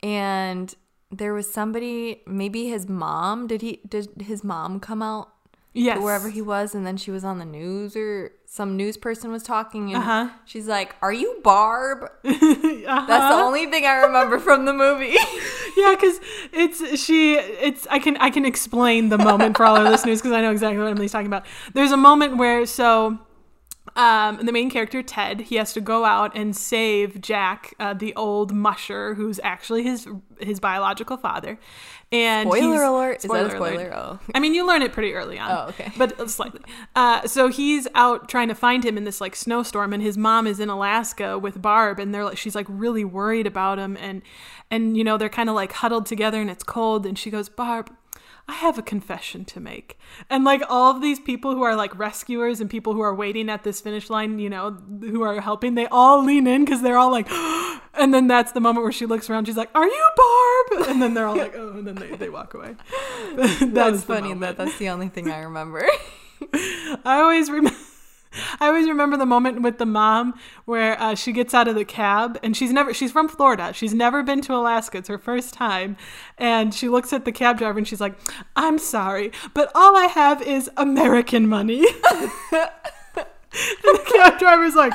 And 0.02 0.74
there 1.10 1.34
was 1.34 1.52
somebody, 1.52 2.22
maybe 2.26 2.68
his 2.68 2.88
mom, 2.88 3.46
did 3.46 3.62
he 3.62 3.80
did 3.88 4.08
his 4.22 4.42
mom 4.42 4.80
come 4.80 5.02
out 5.02 5.28
Yes. 5.74 6.02
wherever 6.02 6.28
he 6.28 6.42
was 6.42 6.74
and 6.74 6.86
then 6.86 6.98
she 6.98 7.10
was 7.10 7.24
on 7.24 7.38
the 7.38 7.46
news 7.46 7.96
or 7.96 8.32
some 8.44 8.76
news 8.76 8.98
person 8.98 9.30
was 9.32 9.42
talking 9.42 9.88
and 9.94 10.02
Uh-huh. 10.02 10.28
she's 10.44 10.68
like, 10.68 10.94
"Are 11.00 11.12
you 11.14 11.40
Barb?" 11.42 12.10
Uh-huh. 12.24 13.06
That's 13.06 13.34
the 13.34 13.42
only 13.42 13.66
thing 13.66 13.86
I 13.86 13.94
remember 14.04 14.38
from 14.38 14.66
the 14.66 14.74
movie. 14.74 15.16
yeah, 15.76 15.94
because 15.94 16.20
it's 16.52 17.00
she. 17.02 17.34
It's 17.36 17.86
I 17.90 18.00
can 18.00 18.16
I 18.18 18.28
can 18.28 18.44
explain 18.44 19.08
the 19.08 19.16
moment 19.16 19.56
for 19.56 19.64
all 19.64 19.76
our 19.76 19.84
listeners 19.88 20.20
because 20.20 20.32
I 20.32 20.42
know 20.42 20.50
exactly 20.50 20.78
what 20.78 20.88
Emily's 20.90 21.12
talking 21.12 21.26
about. 21.28 21.46
There's 21.72 21.92
a 21.92 21.96
moment 21.96 22.36
where 22.36 22.66
so 22.66 23.18
um, 23.96 24.44
the 24.44 24.52
main 24.52 24.70
character 24.70 25.02
Ted, 25.02 25.40
he 25.42 25.56
has 25.56 25.72
to 25.74 25.80
go 25.80 26.04
out 26.04 26.34
and 26.34 26.56
save 26.56 27.20
Jack, 27.20 27.74
uh, 27.78 27.92
the 27.94 28.14
old 28.14 28.52
musher, 28.52 29.14
who's 29.14 29.38
actually 29.42 29.82
his 29.82 30.08
his 30.40 30.60
biological 30.60 31.16
father. 31.16 31.58
And 32.10 32.48
Spoiler 32.48 32.82
alert. 32.82 33.24
Is 33.24 33.30
that 33.30 33.32
a 33.32 33.40
alert. 33.40 33.52
spoiler? 33.52 33.94
Oh. 33.94 34.18
I 34.34 34.40
mean, 34.40 34.54
you 34.54 34.66
learn 34.66 34.82
it 34.82 34.92
pretty 34.92 35.14
early 35.14 35.38
on. 35.38 35.50
Oh, 35.50 35.68
okay. 35.70 35.90
But 35.96 36.30
slightly. 36.30 36.60
Uh, 36.94 37.26
so 37.26 37.48
he's 37.48 37.88
out 37.94 38.28
trying 38.28 38.48
to 38.48 38.54
find 38.54 38.84
him 38.84 38.98
in 38.98 39.04
this 39.04 39.20
like 39.20 39.34
snowstorm, 39.34 39.92
and 39.92 40.02
his 40.02 40.18
mom 40.18 40.46
is 40.46 40.60
in 40.60 40.68
Alaska 40.68 41.38
with 41.38 41.60
Barb, 41.60 41.98
and 41.98 42.14
they're 42.14 42.24
like, 42.24 42.38
she's 42.38 42.54
like 42.54 42.66
really 42.68 43.04
worried 43.04 43.46
about 43.46 43.78
him, 43.78 43.96
and 43.98 44.22
and 44.70 44.96
you 44.96 45.04
know 45.04 45.16
they're 45.16 45.28
kind 45.28 45.48
of 45.48 45.54
like 45.54 45.72
huddled 45.72 46.06
together, 46.06 46.40
and 46.40 46.50
it's 46.50 46.64
cold, 46.64 47.06
and 47.06 47.18
she 47.18 47.30
goes, 47.30 47.48
Barb. 47.48 47.90
I 48.48 48.54
have 48.54 48.76
a 48.76 48.82
confession 48.82 49.44
to 49.46 49.60
make. 49.60 49.98
And 50.28 50.44
like 50.44 50.62
all 50.68 50.94
of 50.94 51.00
these 51.00 51.20
people 51.20 51.54
who 51.54 51.62
are 51.62 51.76
like 51.76 51.96
rescuers 51.96 52.60
and 52.60 52.68
people 52.68 52.92
who 52.92 53.00
are 53.00 53.14
waiting 53.14 53.48
at 53.48 53.62
this 53.62 53.80
finish 53.80 54.10
line, 54.10 54.38
you 54.38 54.50
know, 54.50 54.72
who 55.00 55.22
are 55.22 55.40
helping, 55.40 55.74
they 55.74 55.86
all 55.86 56.24
lean 56.24 56.46
in 56.46 56.64
because 56.64 56.82
they're 56.82 56.98
all 56.98 57.10
like, 57.10 57.30
and 57.94 58.12
then 58.12 58.26
that's 58.26 58.52
the 58.52 58.60
moment 58.60 58.82
where 58.82 58.92
she 58.92 59.06
looks 59.06 59.30
around. 59.30 59.46
She's 59.46 59.56
like, 59.56 59.70
Are 59.74 59.86
you 59.86 60.10
Barb? 60.16 60.86
And 60.88 61.00
then 61.00 61.14
they're 61.14 61.26
all 61.26 61.36
like, 61.36 61.54
Oh, 61.54 61.70
and 61.70 61.86
then 61.86 61.94
they, 61.94 62.16
they 62.16 62.28
walk 62.28 62.54
away. 62.54 62.74
that's 63.60 64.02
funny 64.02 64.34
that 64.34 64.56
that's 64.56 64.78
the 64.78 64.88
only 64.88 65.08
thing 65.08 65.30
I 65.30 65.40
remember. 65.40 65.86
I 66.52 67.20
always 67.20 67.48
remember. 67.50 67.78
I 68.60 68.68
always 68.68 68.88
remember 68.88 69.16
the 69.16 69.26
moment 69.26 69.62
with 69.62 69.78
the 69.78 69.86
mom 69.86 70.34
where 70.64 71.00
uh, 71.00 71.14
she 71.14 71.32
gets 71.32 71.54
out 71.54 71.68
of 71.68 71.74
the 71.74 71.84
cab 71.84 72.38
and 72.42 72.56
she's 72.56 72.72
never 72.72 72.94
she's 72.94 73.12
from 73.12 73.28
Florida. 73.28 73.72
She's 73.72 73.94
never 73.94 74.22
been 74.22 74.40
to 74.42 74.54
Alaska. 74.54 74.98
It's 74.98 75.08
her 75.08 75.18
first 75.18 75.54
time. 75.54 75.96
And 76.38 76.74
she 76.74 76.88
looks 76.88 77.12
at 77.12 77.24
the 77.24 77.32
cab 77.32 77.58
driver 77.58 77.78
and 77.78 77.86
she's 77.86 78.00
like, 78.00 78.16
"I'm 78.56 78.78
sorry, 78.78 79.32
but 79.54 79.70
all 79.74 79.96
I 79.96 80.06
have 80.06 80.42
is 80.42 80.70
American 80.76 81.48
money." 81.48 81.80
the 82.50 82.70
cab 84.12 84.38
driver's 84.38 84.74
like, 84.74 84.94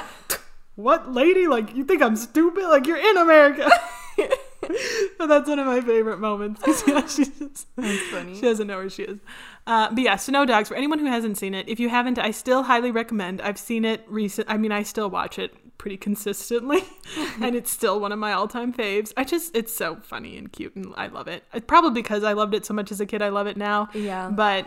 "What, 0.76 1.14
lady? 1.14 1.48
Like 1.48 1.76
you 1.76 1.84
think 1.84 2.02
I'm 2.02 2.16
stupid? 2.16 2.64
Like 2.64 2.88
you're 2.88 2.98
in 2.98 3.18
America." 3.18 3.70
but 5.18 5.28
that's 5.28 5.48
one 5.48 5.60
of 5.60 5.66
my 5.66 5.82
favorite 5.82 6.20
moments. 6.20 6.62
yeah, 6.88 7.06
she's 7.08 7.30
just, 7.30 7.68
That's 7.76 8.02
funny. 8.10 8.36
she 8.36 8.42
doesn't 8.42 8.68
know 8.68 8.78
where 8.78 8.90
she 8.90 9.04
is. 9.04 9.20
Uh, 9.66 9.90
but 9.90 10.00
yeah, 10.04 10.16
Snow 10.16 10.46
Dogs. 10.46 10.70
For 10.70 10.76
anyone 10.76 11.00
who 11.00 11.06
hasn't 11.06 11.38
seen 11.38 11.54
it, 11.54 11.68
if 11.68 11.80
you 11.80 11.90
haven't, 11.90 12.18
I 12.20 12.32
still 12.32 12.64
highly 12.64 12.92
recommend. 12.92 13.42
I've 13.42 13.60
seen 13.60 13.86
it 13.86 14.04
recent. 14.08 14.50
I 14.50 14.58
mean, 14.58 14.72
I 14.72 14.84
still 14.84 15.10
watch 15.10 15.38
it 15.40 15.54
pretty 15.78 15.98
consistently, 15.98 16.84
and 17.42 17.56
it's 17.56 17.70
still 17.70 18.00
one 18.00 18.12
of 18.12 18.20
my 18.20 18.34
all-time 18.34 18.74
faves. 18.74 19.14
I 19.16 19.24
just, 19.24 19.56
it's 19.56 19.74
so 19.74 19.98
funny 20.04 20.38
and 20.38 20.52
cute, 20.52 20.76
and 20.76 20.94
I 20.98 21.08
love 21.08 21.28
it. 21.28 21.44
Probably 21.68 22.02
because 22.02 22.24
I 22.24 22.34
loved 22.34 22.54
it 22.56 22.66
so 22.66 22.74
much 22.74 22.92
as 22.92 23.00
a 23.00 23.06
kid, 23.06 23.22
I 23.22 23.30
love 23.30 23.48
it 23.48 23.58
now. 23.58 23.90
Yeah. 23.94 24.30
But 24.30 24.66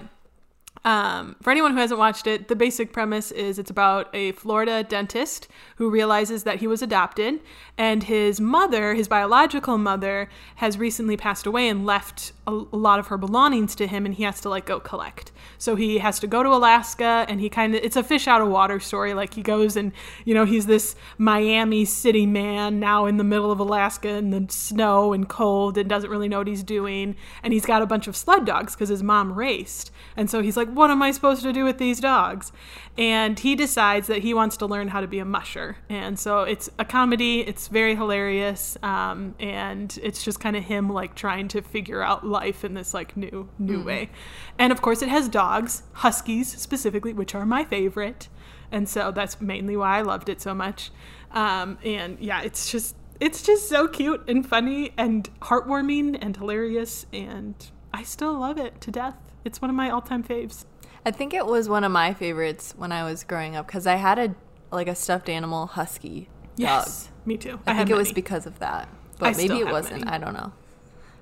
um, 0.82 1.36
for 1.42 1.50
anyone 1.50 1.72
who 1.72 1.78
hasn't 1.78 2.00
watched 2.00 2.26
it, 2.26 2.48
the 2.48 2.56
basic 2.56 2.90
premise 2.90 3.30
is 3.30 3.58
it's 3.58 3.70
about 3.70 4.08
a 4.14 4.32
Florida 4.32 4.82
dentist 4.82 5.46
who 5.76 5.90
realizes 5.90 6.44
that 6.44 6.60
he 6.60 6.66
was 6.66 6.80
adopted, 6.80 7.40
and 7.76 8.04
his 8.04 8.40
mother, 8.40 8.94
his 8.94 9.06
biological 9.06 9.76
mother, 9.76 10.30
has 10.56 10.78
recently 10.78 11.18
passed 11.18 11.44
away 11.44 11.68
and 11.68 11.84
left 11.84 12.32
a, 12.46 12.50
a 12.50 12.76
lot 12.76 12.98
of 12.98 13.08
her 13.08 13.18
belongings 13.18 13.74
to 13.74 13.86
him, 13.86 14.06
and 14.06 14.14
he 14.14 14.22
has 14.22 14.40
to 14.40 14.48
like 14.48 14.64
go 14.64 14.80
collect. 14.80 15.32
So 15.58 15.76
he 15.76 15.98
has 15.98 16.18
to 16.20 16.26
go 16.26 16.42
to 16.42 16.48
Alaska, 16.48 17.26
and 17.28 17.40
he 17.40 17.50
kind 17.50 17.74
of 17.74 17.84
it's 17.84 17.96
a 17.96 18.02
fish 18.02 18.26
out 18.26 18.40
of 18.40 18.48
water 18.48 18.80
story. 18.80 19.12
Like 19.12 19.34
he 19.34 19.42
goes 19.42 19.76
and 19.76 19.92
you 20.24 20.32
know 20.32 20.46
he's 20.46 20.64
this 20.64 20.96
Miami 21.18 21.84
city 21.84 22.24
man 22.24 22.80
now 22.80 23.04
in 23.04 23.18
the 23.18 23.24
middle 23.24 23.52
of 23.52 23.60
Alaska 23.60 24.08
in 24.08 24.30
the 24.30 24.46
snow 24.48 25.12
and 25.12 25.28
cold 25.28 25.76
and 25.76 25.90
doesn't 25.90 26.08
really 26.08 26.28
know 26.28 26.38
what 26.38 26.46
he's 26.46 26.62
doing, 26.62 27.16
and 27.42 27.52
he's 27.52 27.66
got 27.66 27.82
a 27.82 27.86
bunch 27.86 28.06
of 28.06 28.16
sled 28.16 28.46
dogs 28.46 28.74
because 28.74 28.88
his 28.88 29.02
mom 29.02 29.34
raced, 29.34 29.90
and 30.16 30.30
so 30.30 30.40
he's 30.40 30.56
like, 30.60 30.72
what 30.76 30.90
am 30.90 31.02
I 31.02 31.10
supposed 31.10 31.42
to 31.42 31.52
do 31.52 31.64
with 31.64 31.78
these 31.78 32.00
dogs? 32.00 32.52
And 32.98 33.38
he 33.38 33.56
decides 33.56 34.06
that 34.08 34.18
he 34.22 34.34
wants 34.34 34.56
to 34.58 34.66
learn 34.66 34.88
how 34.88 35.00
to 35.00 35.06
be 35.06 35.18
a 35.18 35.24
musher. 35.24 35.78
And 35.88 36.18
so 36.18 36.42
it's 36.42 36.68
a 36.78 36.84
comedy, 36.84 37.40
it's 37.40 37.68
very 37.68 37.94
hilarious, 37.94 38.76
um, 38.82 39.34
and 39.40 39.98
it's 40.02 40.22
just 40.22 40.38
kind 40.38 40.56
of 40.56 40.64
him 40.64 40.90
like 40.90 41.14
trying 41.14 41.48
to 41.48 41.62
figure 41.62 42.02
out 42.02 42.26
life 42.26 42.64
in 42.64 42.74
this 42.74 42.92
like 42.92 43.16
new, 43.16 43.48
new 43.58 43.82
way. 43.82 44.10
And 44.58 44.72
of 44.72 44.82
course, 44.82 45.02
it 45.02 45.08
has 45.08 45.28
dogs, 45.28 45.82
huskies 45.94 46.48
specifically, 46.60 47.12
which 47.12 47.34
are 47.34 47.46
my 47.46 47.64
favorite. 47.64 48.28
And 48.70 48.88
so 48.88 49.10
that's 49.10 49.40
mainly 49.40 49.76
why 49.76 49.98
I 49.98 50.02
loved 50.02 50.28
it 50.28 50.40
so 50.40 50.54
much. 50.54 50.90
Um, 51.32 51.78
and 51.84 52.18
yeah, 52.20 52.42
it's 52.42 52.70
just. 52.70 52.96
It's 53.20 53.42
just 53.42 53.68
so 53.68 53.86
cute 53.86 54.24
and 54.28 54.48
funny 54.48 54.94
and 54.96 55.28
heartwarming 55.40 56.16
and 56.22 56.34
hilarious, 56.34 57.04
and 57.12 57.54
I 57.92 58.02
still 58.02 58.32
love 58.40 58.56
it 58.56 58.80
to 58.80 58.90
death. 58.90 59.29
It's 59.44 59.60
one 59.60 59.70
of 59.70 59.76
my 59.76 59.90
all-time 59.90 60.22
faves. 60.22 60.64
I 61.04 61.10
think 61.10 61.32
it 61.32 61.46
was 61.46 61.68
one 61.68 61.84
of 61.84 61.92
my 61.92 62.12
favorites 62.12 62.74
when 62.76 62.92
I 62.92 63.04
was 63.04 63.24
growing 63.24 63.56
up 63.56 63.66
because 63.66 63.86
I 63.86 63.96
had 63.96 64.18
a 64.18 64.34
like 64.70 64.86
a 64.86 64.94
stuffed 64.94 65.28
animal 65.28 65.66
husky 65.66 66.28
dog. 66.56 66.88
me 67.24 67.36
too. 67.36 67.58
I, 67.66 67.72
had 67.72 67.88
think 67.88 67.90
it 67.90 67.96
was 67.96 68.12
because 68.12 68.46
of 68.46 68.58
that, 68.58 68.86
I 68.86 69.16
but 69.18 69.36
still 69.36 69.48
maybe 69.48 69.68
it 69.68 69.72
wasn't. 69.72 70.04
many. 70.04 70.10
I 70.12 70.18
don't 70.18 70.34
know. 70.34 70.52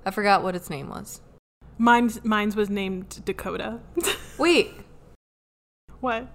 I 0.04 0.10
forgot 0.10 0.42
what 0.42 0.56
its 0.56 0.68
name 0.68 0.88
was. 0.88 1.20
mine's 1.78 2.24
mine's 2.24 2.56
was 2.56 2.68
named 2.68 3.24
Dakota. 3.24 3.80
Wait, 4.38 4.72
what? 6.00 6.28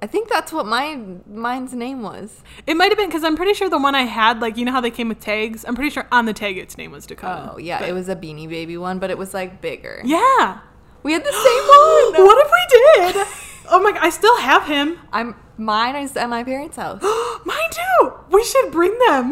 I 0.00 0.06
think 0.06 0.28
that's 0.28 0.52
what 0.52 0.66
mine 0.66 1.22
mine's 1.26 1.72
name 1.74 2.02
was. 2.02 2.42
It 2.66 2.76
might 2.76 2.90
have 2.90 2.98
been 2.98 3.08
because 3.08 3.24
I'm 3.24 3.36
pretty 3.36 3.54
sure 3.54 3.68
the 3.68 3.78
one 3.78 3.94
I 3.94 4.02
had, 4.02 4.40
like 4.40 4.56
you 4.56 4.64
know 4.64 4.72
how 4.72 4.80
they 4.80 4.90
came 4.90 5.08
with 5.08 5.18
tags. 5.20 5.64
I'm 5.66 5.74
pretty 5.74 5.90
sure 5.90 6.06
on 6.12 6.26
the 6.26 6.32
tag 6.32 6.58
its 6.58 6.78
name 6.78 6.92
was 6.92 7.06
Dakota. 7.06 7.52
Oh 7.54 7.58
yeah, 7.58 7.82
it 7.84 7.92
was 7.92 8.08
a 8.08 8.14
Beanie 8.14 8.48
Baby 8.48 8.76
one, 8.76 8.98
but 8.98 9.10
it 9.10 9.18
was 9.18 9.34
like 9.34 9.60
bigger. 9.60 10.00
Yeah. 10.04 10.60
We 11.04 11.12
had 11.12 11.22
the 11.22 11.32
same 11.32 11.64
one. 12.18 12.26
what 12.26 12.46
if 12.46 12.50
we 12.52 13.12
did? 13.22 13.26
Oh 13.66 13.82
my! 13.82 13.92
god, 13.92 14.02
I 14.02 14.10
still 14.10 14.36
have 14.40 14.66
him. 14.66 14.98
I'm 15.10 15.34
mine 15.56 15.96
is 15.96 16.14
at 16.18 16.28
my 16.28 16.44
parents' 16.44 16.76
house. 16.76 17.00
Mine 17.46 17.70
too. 17.70 18.12
We 18.30 18.44
should 18.44 18.70
bring 18.70 18.92
them. 19.08 19.30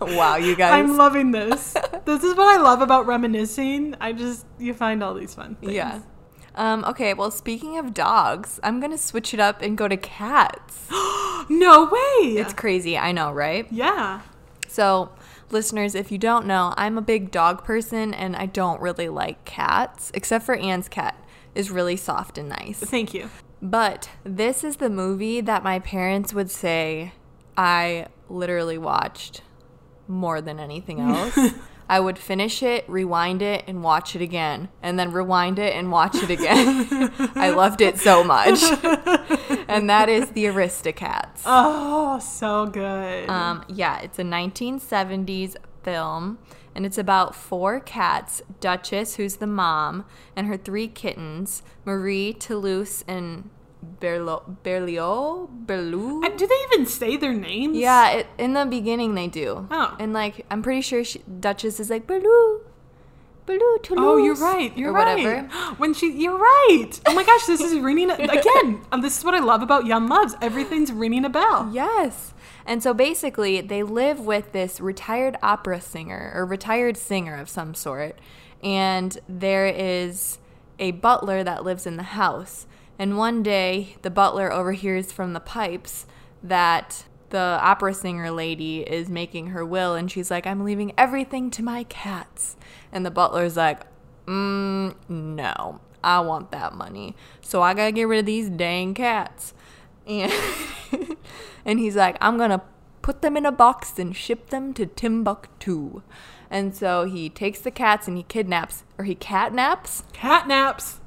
wow, 0.00 0.36
you 0.36 0.54
guys. 0.54 0.74
I'm 0.74 0.98
loving 0.98 1.30
this. 1.30 1.74
this 2.04 2.22
is 2.22 2.34
what 2.34 2.48
I 2.48 2.62
love 2.62 2.82
about 2.82 3.06
reminiscing. 3.06 3.94
I 4.02 4.12
just 4.12 4.44
you 4.58 4.74
find 4.74 5.02
all 5.02 5.14
these 5.14 5.34
fun 5.34 5.54
things. 5.54 5.72
yeah. 5.72 6.00
Um, 6.54 6.84
okay, 6.84 7.14
well, 7.14 7.30
speaking 7.30 7.78
of 7.78 7.94
dogs, 7.94 8.60
I'm 8.62 8.80
gonna 8.80 8.98
switch 8.98 9.32
it 9.32 9.40
up 9.40 9.62
and 9.62 9.78
go 9.78 9.88
to 9.88 9.96
cats. 9.96 10.88
No 11.48 11.86
way. 11.86 12.36
It's 12.36 12.52
crazy, 12.52 12.96
I 12.96 13.10
know, 13.12 13.32
right? 13.32 13.66
yeah. 13.72 14.20
So, 14.68 15.10
listeners, 15.52 15.94
if 15.94 16.10
you 16.10 16.18
don't 16.18 16.46
know, 16.46 16.74
I'm 16.76 16.98
a 16.98 17.02
big 17.02 17.30
dog 17.30 17.64
person 17.64 18.14
and 18.14 18.34
I 18.36 18.46
don't 18.46 18.80
really 18.80 19.08
like 19.08 19.44
cats, 19.44 20.10
except 20.14 20.44
for 20.44 20.54
Anne's 20.54 20.88
cat 20.88 21.16
is 21.54 21.70
really 21.70 21.96
soft 21.96 22.38
and 22.38 22.48
nice. 22.48 22.78
Thank 22.78 23.14
you. 23.14 23.30
But 23.60 24.10
this 24.24 24.64
is 24.64 24.76
the 24.76 24.90
movie 24.90 25.40
that 25.40 25.62
my 25.62 25.78
parents 25.78 26.34
would 26.34 26.50
say 26.50 27.12
I 27.56 28.06
literally 28.28 28.78
watched 28.78 29.42
more 30.08 30.40
than 30.40 30.58
anything 30.58 31.00
else. 31.00 31.38
I 31.92 32.00
would 32.00 32.18
finish 32.18 32.62
it, 32.62 32.88
rewind 32.88 33.42
it, 33.42 33.64
and 33.66 33.82
watch 33.82 34.16
it 34.16 34.22
again, 34.22 34.70
and 34.82 34.98
then 34.98 35.12
rewind 35.12 35.58
it 35.58 35.76
and 35.76 35.92
watch 35.92 36.14
it 36.14 36.30
again. 36.30 37.12
I 37.34 37.50
loved 37.50 37.82
it 37.82 37.98
so 37.98 38.24
much. 38.24 38.62
and 39.68 39.90
that 39.90 40.08
is 40.08 40.30
The 40.30 40.46
Aristocats. 40.46 41.42
Oh, 41.44 42.18
so 42.18 42.64
good. 42.64 43.28
Um, 43.28 43.66
yeah, 43.68 44.00
it's 44.00 44.18
a 44.18 44.22
1970s 44.22 45.56
film, 45.82 46.38
and 46.74 46.86
it's 46.86 46.96
about 46.96 47.34
four 47.34 47.78
cats 47.78 48.40
Duchess, 48.58 49.16
who's 49.16 49.36
the 49.36 49.46
mom, 49.46 50.06
and 50.34 50.46
her 50.46 50.56
three 50.56 50.88
kittens 50.88 51.62
Marie, 51.84 52.32
Toulouse, 52.32 53.04
and 53.06 53.50
Berlo- 54.00 54.56
Berlioz? 54.62 55.48
Berlou? 55.66 56.24
Uh, 56.24 56.28
Do 56.36 56.46
they 56.46 56.58
even 56.72 56.86
say 56.86 57.16
their 57.16 57.32
names? 57.32 57.76
Yeah, 57.76 58.10
it, 58.12 58.26
in 58.38 58.52
the 58.52 58.64
beginning 58.66 59.14
they 59.14 59.28
do. 59.28 59.66
Oh. 59.70 59.96
And 59.98 60.12
like, 60.12 60.46
I'm 60.50 60.62
pretty 60.62 60.80
sure 60.82 61.04
she, 61.04 61.20
Duchess 61.20 61.80
is 61.80 61.90
like, 61.90 62.06
Berlou, 62.06 62.60
Berlou, 63.46 63.82
Toulouse. 63.82 64.04
Oh, 64.04 64.16
you're 64.18 64.36
right. 64.36 64.76
You're 64.76 64.90
or 64.90 64.94
right. 64.94 65.16
whatever. 65.24 65.48
When 65.78 65.94
she, 65.94 66.12
you're 66.12 66.38
right. 66.38 66.90
Oh 67.06 67.14
my 67.14 67.24
gosh, 67.24 67.46
this 67.46 67.60
is 67.60 67.78
ringing 67.80 68.10
again. 68.10 68.80
um, 68.92 69.00
this 69.02 69.18
is 69.18 69.24
what 69.24 69.34
I 69.34 69.40
love 69.40 69.62
about 69.62 69.84
Young 69.86 70.06
Loves. 70.08 70.36
Everything's 70.40 70.92
ringing 70.92 71.24
a 71.24 71.28
bell. 71.30 71.68
Yes. 71.72 72.34
And 72.64 72.80
so 72.82 72.94
basically, 72.94 73.60
they 73.60 73.82
live 73.82 74.20
with 74.20 74.52
this 74.52 74.80
retired 74.80 75.36
opera 75.42 75.80
singer 75.80 76.30
or 76.36 76.46
retired 76.46 76.96
singer 76.96 77.34
of 77.36 77.48
some 77.48 77.74
sort. 77.74 78.16
And 78.62 79.18
there 79.28 79.66
is 79.66 80.38
a 80.78 80.92
butler 80.92 81.42
that 81.42 81.64
lives 81.64 81.84
in 81.86 81.96
the 81.96 82.04
house. 82.04 82.66
And 82.98 83.16
one 83.16 83.42
day, 83.42 83.96
the 84.02 84.10
butler 84.10 84.52
overhears 84.52 85.12
from 85.12 85.32
the 85.32 85.40
pipes 85.40 86.06
that 86.42 87.04
the 87.30 87.58
opera 87.62 87.94
singer 87.94 88.30
lady 88.30 88.80
is 88.80 89.08
making 89.08 89.48
her 89.48 89.64
will. 89.64 89.94
And 89.94 90.10
she's 90.10 90.30
like, 90.30 90.46
I'm 90.46 90.64
leaving 90.64 90.92
everything 90.96 91.50
to 91.52 91.62
my 91.62 91.84
cats. 91.84 92.56
And 92.92 93.04
the 93.04 93.10
butler's 93.10 93.56
like, 93.56 93.82
mm, 94.26 94.94
no, 95.08 95.80
I 96.04 96.20
want 96.20 96.52
that 96.52 96.74
money. 96.74 97.16
So 97.40 97.62
I 97.62 97.74
gotta 97.74 97.92
get 97.92 98.04
rid 98.04 98.20
of 98.20 98.26
these 98.26 98.50
dang 98.50 98.94
cats. 98.94 99.54
And 100.06 100.32
and 101.64 101.78
he's 101.78 101.96
like, 101.96 102.16
I'm 102.20 102.36
gonna 102.36 102.62
put 103.00 103.22
them 103.22 103.36
in 103.36 103.46
a 103.46 103.52
box 103.52 103.98
and 103.98 104.14
ship 104.14 104.50
them 104.50 104.74
to 104.74 104.86
Timbuktu. 104.86 106.02
And 106.50 106.76
so 106.76 107.04
he 107.04 107.30
takes 107.30 107.60
the 107.60 107.70
cats 107.70 108.06
and 108.06 108.16
he 108.16 108.22
kidnaps 108.24 108.84
or 108.98 109.04
he 109.04 109.14
catnaps. 109.14 110.02
Cat 110.12 110.46
naps. 110.46 111.00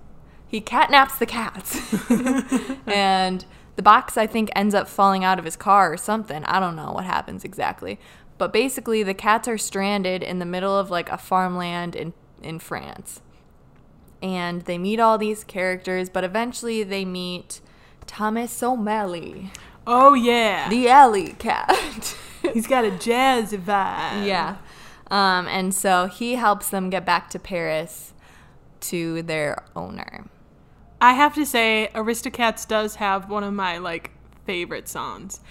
He 0.47 0.61
catnaps 0.61 1.17
the 1.17 1.25
cats. 1.25 1.75
and 2.87 3.45
the 3.75 3.81
box 3.81 4.17
I 4.17 4.27
think 4.27 4.49
ends 4.55 4.73
up 4.75 4.87
falling 4.87 5.23
out 5.23 5.39
of 5.39 5.45
his 5.45 5.55
car 5.55 5.91
or 5.93 5.97
something. 5.97 6.43
I 6.45 6.59
don't 6.59 6.75
know 6.75 6.91
what 6.93 7.03
happens 7.05 7.43
exactly. 7.43 7.99
But 8.37 8.53
basically 8.53 9.01
the 9.03 9.13
cats 9.13 9.47
are 9.47 9.57
stranded 9.57 10.21
in 10.23 10.39
the 10.39 10.45
middle 10.45 10.77
of 10.77 10.89
like 10.89 11.09
a 11.09 11.17
farmland 11.17 11.95
in 11.95 12.13
in 12.41 12.59
France. 12.59 13.21
And 14.21 14.61
they 14.63 14.77
meet 14.77 14.99
all 14.99 15.17
these 15.17 15.43
characters, 15.43 16.09
but 16.09 16.23
eventually 16.23 16.83
they 16.83 17.05
meet 17.05 17.61
Thomas 18.07 18.61
O'Malley, 18.63 19.51
Oh 19.87 20.13
yeah. 20.13 20.69
the 20.69 20.87
alley 20.89 21.33
cat. 21.33 22.15
He's 22.53 22.67
got 22.67 22.85
a 22.85 22.91
jazz 22.91 23.51
vibe. 23.53 24.25
yeah. 24.25 24.57
Um, 25.11 25.47
and 25.47 25.73
so 25.73 26.07
he 26.07 26.35
helps 26.35 26.69
them 26.69 26.89
get 26.89 27.05
back 27.05 27.29
to 27.31 27.39
Paris 27.39 28.13
to 28.81 29.21
their 29.23 29.63
owner. 29.75 30.25
I 31.01 31.13
have 31.13 31.35
to 31.35 31.45
say, 31.45 31.89
Aristocats 31.93 32.67
does 32.67 32.95
have 32.95 33.29
one 33.29 33.43
of 33.43 33.53
my 33.53 33.77
like 33.77 34.11
favorite 34.45 34.87
songs. 34.87 35.41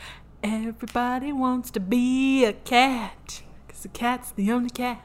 Everybody 0.43 1.33
wants 1.33 1.71
to 1.73 1.81
be 1.81 2.45
a 2.45 2.53
cat, 2.53 3.43
cause 3.69 3.83
the 3.83 3.89
cat's 3.89 4.31
the 4.33 4.53
only 4.53 4.71
cat 4.71 5.03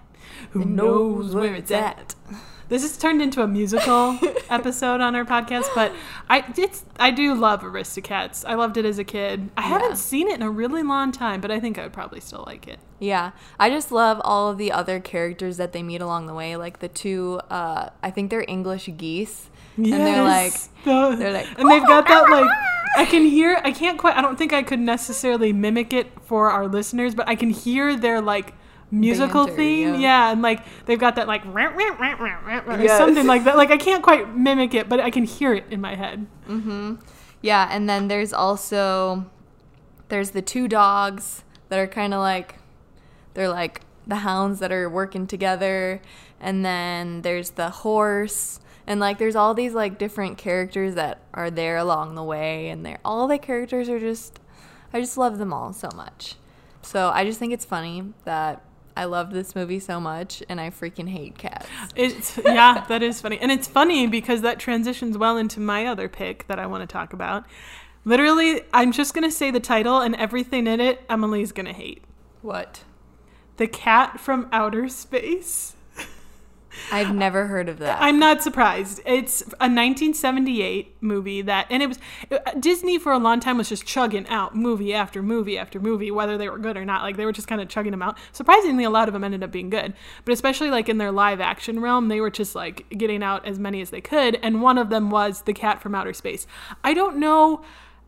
who 0.52 0.66
knows 0.66 1.34
where 1.36 1.56
it's 1.56 1.72
at. 1.72 2.16
This 2.70 2.84
has 2.84 2.98
turned 2.98 3.22
into 3.22 3.42
a 3.42 3.48
musical 3.48 4.18
episode 4.50 5.02
on 5.02 5.16
our 5.16 5.26
podcast, 5.26 5.66
but 5.74 5.92
I 6.30 6.46
it's 6.56 6.86
I 7.00 7.10
do 7.12 7.34
love 7.34 7.62
Aristocats. 7.62 8.44
I 8.48 8.54
loved 8.54 8.78
it 8.78 8.86
as 8.86 9.00
a 9.00 9.04
kid. 9.04 9.50
I 9.58 9.62
Yeah. 9.64 9.68
haven't 9.70 9.98
seen 9.98 10.28
it 10.28 10.36
in 10.36 10.42
a 10.44 10.52
really 10.52 10.84
long 10.84 11.12
time, 11.12 11.42
but 11.42 11.50
I 11.50 11.60
think 11.60 11.80
I 11.80 11.84
would 11.84 11.94
probably 11.94 12.20
still 12.20 12.44
like 12.46 12.68
it. 12.68 12.80
Yeah, 13.00 13.32
I 13.60 13.70
just 13.72 13.92
love 13.92 14.22
all 14.24 14.50
of 14.50 14.58
the 14.60 14.72
other 14.72 15.00
characters 15.00 15.58
that 15.58 15.72
they 15.74 15.82
meet 15.82 16.00
along 16.02 16.28
the 16.28 16.34
way. 16.36 16.56
Like 16.58 16.78
the 16.80 16.88
two, 16.90 17.40
uh, 17.50 17.90
I 18.04 18.12
think 18.12 18.30
they're 18.30 18.46
English 18.48 18.88
geese, 18.98 19.50
and 19.76 19.86
they're 19.92 20.22
like, 20.24 20.54
The- 20.84 21.16
they're 21.18 21.34
like, 21.34 21.48
and 21.58 21.70
they've 21.72 21.86
got 21.86 22.08
that 22.08 22.30
like 22.30 22.50
I 22.98 23.06
can 23.06 23.24
hear 23.24 23.60
I 23.64 23.72
can't 23.72 23.98
quite 23.98 24.16
I 24.16 24.22
don't 24.22 24.38
think 24.38 24.54
I 24.54 24.62
could 24.62 24.80
necessarily 24.80 25.54
mimic 25.54 25.92
it 25.92 26.08
for 26.22 26.52
our 26.52 26.68
listeners, 26.68 27.16
but 27.16 27.28
I 27.28 27.34
can 27.36 27.50
hear 27.50 27.96
their 27.98 28.22
like 28.22 28.54
musical 28.92 29.46
Banter, 29.46 29.56
theme. 29.58 29.94
yeah. 29.96 30.00
Yeah. 30.00 30.32
and 30.32 30.42
like 30.42 30.64
they've 30.86 31.00
got 31.00 31.16
that 31.16 31.28
like 31.28 31.44
rah, 31.46 31.66
rah, 31.66 31.96
rah, 32.00 32.14
rah, 32.16 32.76
or 32.76 32.82
Yes. 32.82 32.98
something 32.98 33.28
like 33.28 33.44
that. 33.46 33.58
Like 33.58 33.72
I 33.72 33.78
can't 33.78 34.04
quite 34.04 34.36
mimic 34.36 34.74
it, 34.74 34.90
but 34.90 35.00
I 35.00 35.10
can 35.12 35.24
hear 35.26 35.54
it 35.54 35.66
in 35.70 35.82
my 35.82 35.96
head. 35.96 36.26
Mm-hmm. 36.48 36.96
yeah. 37.42 37.68
And 37.72 37.88
then 37.90 38.08
there's 38.08 38.34
also 38.34 39.26
there's 40.10 40.32
the 40.32 40.42
two 40.42 40.68
dogs 40.68 41.44
that 41.70 41.78
are 41.80 41.88
kind 41.88 42.14
of 42.14 42.20
like 42.20 42.56
they're 43.36 43.50
like 43.50 43.82
the 44.08 44.18
hounds 44.18 44.60
that 44.60 44.72
are 44.72 44.90
working 44.90 45.28
together, 45.28 46.02
and 46.40 46.66
then 46.66 47.22
there's 47.22 47.52
the 47.52 47.70
horse. 47.70 48.60
And 48.88 49.00
like 49.00 49.20
there's 49.20 49.36
all 49.36 49.54
these 49.54 49.76
like 49.76 50.00
different 50.00 50.40
characters 50.40 50.96
that 50.96 51.20
are 51.36 51.52
there 51.52 51.78
along 51.78 52.16
the 52.16 52.24
way 52.24 52.70
and 52.70 52.84
they're 52.84 52.98
all 53.06 53.28
the 53.28 53.38
characters 53.38 53.88
are 53.88 54.00
just 54.00 54.40
I 54.92 55.00
just 55.00 55.16
love 55.16 55.38
them 55.38 55.54
all 55.54 55.74
so 55.74 55.90
much. 55.96 56.34
So 56.82 57.12
I 57.14 57.24
just 57.24 57.38
think 57.38 57.54
it's 57.54 57.66
funny 57.66 58.04
that 58.26 58.64
I 59.00 59.06
love 59.06 59.32
this 59.32 59.56
movie 59.56 59.80
so 59.80 60.02
much 60.02 60.44
and 60.50 60.60
I 60.60 60.72
freaking 60.72 61.08
hate 61.08 61.38
cats. 61.38 61.66
It's 61.96 62.38
yeah, 62.44 62.84
that 62.90 63.02
is 63.02 63.22
funny. 63.22 63.40
And 63.40 63.50
it's 63.50 63.66
funny 63.66 64.08
because 64.08 64.42
that 64.42 64.60
transitions 64.60 65.18
well 65.18 65.38
into 65.38 65.62
my 65.62 65.86
other 65.86 66.10
pick 66.10 66.48
that 66.48 66.60
I 66.60 66.66
want 66.66 66.82
to 66.82 66.88
talk 66.88 67.14
about. 67.14 67.46
Literally, 68.04 68.62
I'm 68.74 68.92
just 68.92 69.14
going 69.14 69.24
to 69.24 69.32
say 69.32 69.52
the 69.52 69.62
title 69.62 70.02
and 70.02 70.16
everything 70.16 70.68
in 70.68 70.82
it 70.82 71.02
Emily's 71.10 71.54
going 71.54 71.68
to 71.68 71.72
hate. 71.72 72.04
What? 72.42 72.84
The 73.56 73.68
Cat 73.68 74.20
from 74.20 74.50
Outer 74.52 74.90
Space. 74.90 75.78
I've 76.92 77.14
never 77.14 77.48
heard 77.48 77.70
of 77.70 77.80
that. 77.80 78.02
I'm 78.02 78.20
not 78.20 78.42
surprised. 78.42 79.02
It's 79.06 79.42
a 79.42 79.68
1978 79.68 80.98
movie 81.02 81.42
that, 81.42 81.68
and 81.70 81.84
it 81.84 81.88
was 81.88 82.00
Disney 82.60 82.98
for 82.98 83.12
a 83.12 83.18
long 83.18 83.40
time 83.40 83.58
was 83.58 83.70
just 83.70 83.86
chugging 83.86 84.28
out 84.28 84.56
movie 84.56 84.94
after 84.94 85.22
movie 85.22 85.58
after 85.58 85.80
movie, 85.80 86.12
whether 86.12 86.38
they 86.38 86.50
were 86.50 86.58
good 86.58 86.78
or 86.78 86.86
not. 86.86 87.04
Like 87.04 87.18
they 87.18 87.26
were 87.26 87.32
just 87.32 87.48
kind 87.48 87.62
of 87.62 87.70
chugging 87.70 87.92
them 87.92 88.02
out. 88.02 88.18
Surprisingly, 88.32 88.84
a 88.84 88.90
lot 88.90 89.08
of 89.08 89.14
them 89.14 89.24
ended 89.24 89.44
up 89.44 89.52
being 89.52 89.70
good, 89.70 89.94
but 90.26 90.32
especially 90.32 90.70
like 90.70 90.90
in 90.90 90.98
their 90.98 91.12
live 91.12 91.42
action 91.42 91.80
realm, 91.80 92.08
they 92.08 92.22
were 92.22 92.30
just 92.32 92.56
like 92.56 92.90
getting 92.90 93.24
out 93.24 93.46
as 93.46 93.60
many 93.60 93.82
as 93.82 93.90
they 93.90 94.02
could. 94.02 94.40
And 94.42 94.62
one 94.62 94.78
of 94.78 94.90
them 94.90 95.10
was 95.10 95.44
The 95.44 95.54
Cat 95.54 95.82
from 95.82 95.96
Outer 95.96 96.14
Space. 96.14 96.48
I 96.84 96.94
don't 96.94 97.18
know 97.18 97.64